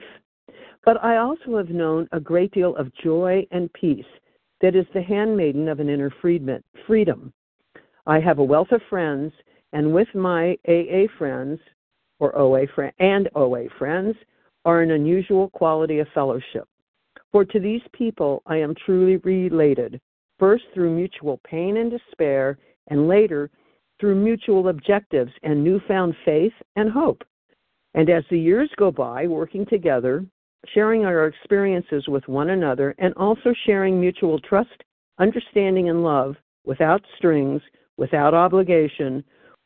But 0.85 1.03
I 1.03 1.17
also 1.17 1.57
have 1.57 1.71
known 1.71 2.09
a 2.13 2.21
great 2.21 2.53
deal 2.53 2.77
of 2.77 2.95
joy 3.03 3.47
and 3.51 3.73
peace 3.73 4.05
that 4.61 4.77
is 4.77 4.87
the 4.95 5.03
handmaiden 5.03 5.69
of 5.69 5.81
an 5.81 5.89
inner 5.89 6.13
freedom. 6.87 7.33
I 8.07 8.21
have 8.21 8.39
a 8.39 8.45
wealth 8.45 8.71
of 8.71 8.83
friends, 8.89 9.33
and 9.73 9.93
with 9.93 10.09
my 10.15 10.57
AA 10.69 11.07
friends, 11.19 11.59
or 12.19 12.37
OA 12.39 12.67
friend, 12.75 12.93
and 12.99 13.29
OA 13.35 13.69
friends 13.79 14.17
are 14.65 14.83
an 14.83 14.93
unusual 14.93 15.51
quality 15.51 15.99
of 15.99 16.09
fellowship. 16.15 16.67
For 17.33 17.45
to 17.45 17.61
these 17.61 17.83
people 17.93 18.43
I 18.47 18.57
am 18.57 18.75
truly 18.87 19.17
related, 19.19 20.01
first 20.39 20.65
through 20.73 20.95
mutual 20.95 21.41
pain 21.45 21.79
and 21.79 21.91
despair, 21.91 22.59
and 22.89 23.09
later 23.09 23.51
through 24.01 24.17
mutual 24.17 24.69
objectives 24.69 25.33
and 25.43 25.63
newfound 25.63 26.15
faith 26.25 26.53
and 26.77 26.91
hope. 26.91 27.23
And 27.95 28.11
as 28.11 28.25
the 28.31 28.39
years 28.39 28.71
go 28.77 28.91
by, 28.91 29.27
working 29.27 29.65
together, 29.67 30.25
sharing 30.73 31.05
our 31.05 31.27
experiences 31.27 32.09
with 32.09 32.27
one 32.27 32.51
another, 32.51 32.95
and 32.99 33.15
also 33.15 33.55
sharing 33.67 34.01
mutual 34.01 34.41
trust, 34.41 34.83
understanding, 35.19 35.91
and 35.91 36.03
love 36.03 36.37
without 36.65 37.03
strings, 37.17 37.63
without 37.97 38.35
obligation, 38.35 39.23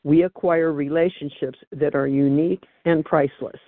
we 0.09 0.23
acquire 0.23 0.73
relationships 0.73 1.59
that 1.71 1.95
are 1.95 2.07
unique 2.07 2.65
and 2.87 3.05
priceless. 3.05 3.61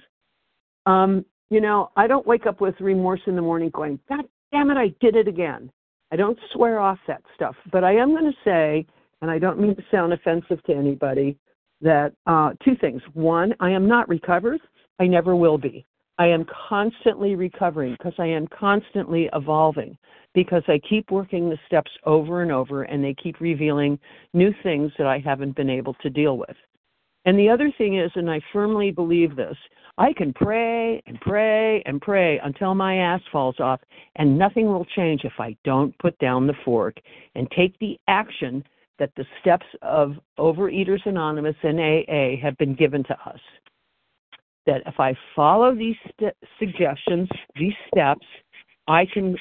Um, 0.86 1.22
you 1.50 1.60
know, 1.60 1.90
I 1.96 2.06
don't 2.06 2.26
wake 2.26 2.46
up 2.46 2.62
with 2.62 2.74
remorse 2.80 3.20
in 3.26 3.36
the 3.36 3.42
morning 3.42 3.68
going, 3.74 4.00
God 4.08 4.24
damn 4.50 4.70
it, 4.70 4.78
I 4.78 4.88
did 5.02 5.16
it 5.16 5.28
again. 5.28 5.70
I 6.10 6.16
don't 6.16 6.38
swear 6.54 6.80
off 6.80 6.98
that 7.08 7.22
stuff. 7.34 7.54
But 7.70 7.84
I 7.84 7.94
am 7.94 8.12
going 8.12 8.24
to 8.24 8.38
say, 8.42 8.86
and 9.20 9.30
I 9.30 9.38
don't 9.38 9.60
mean 9.60 9.76
to 9.76 9.82
sound 9.90 10.14
offensive 10.14 10.64
to 10.64 10.72
anybody, 10.72 11.36
that 11.82 12.14
uh, 12.26 12.52
two 12.64 12.74
things. 12.80 13.02
One, 13.12 13.52
I 13.60 13.70
am 13.70 13.86
not 13.86 14.08
recovered. 14.08 14.60
I 14.98 15.08
never 15.08 15.36
will 15.36 15.58
be. 15.58 15.84
I 16.20 16.26
am 16.26 16.44
constantly 16.68 17.34
recovering 17.34 17.92
because 17.92 18.12
I 18.18 18.26
am 18.26 18.46
constantly 18.48 19.30
evolving 19.32 19.96
because 20.34 20.62
I 20.68 20.78
keep 20.86 21.10
working 21.10 21.48
the 21.48 21.56
steps 21.66 21.90
over 22.04 22.42
and 22.42 22.52
over 22.52 22.82
and 22.82 23.02
they 23.02 23.14
keep 23.14 23.40
revealing 23.40 23.98
new 24.34 24.52
things 24.62 24.92
that 24.98 25.06
I 25.06 25.18
haven't 25.18 25.56
been 25.56 25.70
able 25.70 25.94
to 25.94 26.10
deal 26.10 26.36
with. 26.36 26.54
And 27.24 27.38
the 27.38 27.48
other 27.48 27.72
thing 27.78 27.98
is, 27.98 28.10
and 28.16 28.30
I 28.30 28.38
firmly 28.52 28.90
believe 28.90 29.34
this, 29.34 29.56
I 29.96 30.12
can 30.12 30.34
pray 30.34 31.02
and 31.06 31.18
pray 31.22 31.82
and 31.86 32.02
pray 32.02 32.38
until 32.44 32.74
my 32.74 32.96
ass 32.98 33.22
falls 33.32 33.58
off, 33.58 33.80
and 34.16 34.38
nothing 34.38 34.66
will 34.66 34.84
change 34.94 35.22
if 35.24 35.32
I 35.38 35.56
don't 35.64 35.98
put 36.00 36.18
down 36.18 36.46
the 36.46 36.54
fork 36.66 36.96
and 37.34 37.50
take 37.56 37.78
the 37.78 37.98
action 38.08 38.62
that 38.98 39.12
the 39.16 39.24
steps 39.40 39.66
of 39.80 40.16
Overeaters 40.38 41.06
Anonymous 41.06 41.56
and 41.62 41.80
AA 41.80 42.36
have 42.42 42.58
been 42.58 42.74
given 42.74 43.04
to 43.04 43.14
us 43.24 43.40
that 44.66 44.82
if 44.86 45.00
I 45.00 45.14
follow 45.34 45.74
these 45.74 45.96
st- 46.12 46.36
suggestions, 46.58 47.28
these 47.56 47.72
steps, 47.88 48.26
I 48.88 49.06
can 49.06 49.36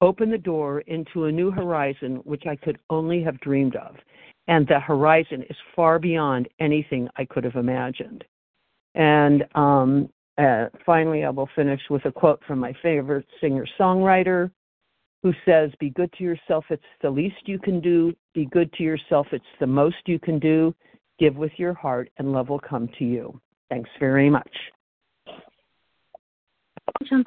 open 0.00 0.30
the 0.30 0.38
door 0.38 0.80
into 0.80 1.24
a 1.24 1.32
new 1.32 1.50
horizon 1.50 2.16
which 2.24 2.44
I 2.46 2.56
could 2.56 2.78
only 2.90 3.22
have 3.22 3.38
dreamed 3.40 3.76
of. 3.76 3.96
and 4.48 4.66
the 4.66 4.80
horizon 4.80 5.42
is 5.48 5.56
far 5.74 5.98
beyond 5.98 6.48
anything 6.58 7.08
I 7.16 7.24
could 7.24 7.44
have 7.44 7.54
imagined. 7.54 8.24
And 8.94 9.44
um, 9.54 10.08
uh, 10.38 10.66
finally, 10.84 11.24
I 11.24 11.30
will 11.30 11.48
finish 11.54 11.80
with 11.88 12.04
a 12.06 12.12
quote 12.12 12.42
from 12.46 12.58
my 12.58 12.74
favorite 12.82 13.26
singer 13.40 13.66
songwriter 13.78 14.50
who 15.22 15.32
says, 15.44 15.70
Be 15.78 15.90
good 15.90 16.12
to 16.14 16.24
yourself, 16.24 16.64
it's 16.70 16.82
the 17.02 17.10
least 17.10 17.36
you 17.46 17.58
can 17.58 17.80
do. 17.80 18.12
Be 18.34 18.46
good 18.46 18.72
to 18.74 18.82
yourself, 18.82 19.28
it's 19.32 19.44
the 19.60 19.66
most 19.66 19.96
you 20.06 20.18
can 20.18 20.38
do. 20.38 20.74
Give 21.18 21.36
with 21.36 21.52
your 21.56 21.74
heart, 21.74 22.10
and 22.18 22.32
love 22.32 22.48
will 22.48 22.58
come 22.58 22.88
to 22.98 23.04
you. 23.04 23.40
Thanks 23.72 23.88
very 23.98 24.28
much. 24.28 24.50
So, 27.08 27.22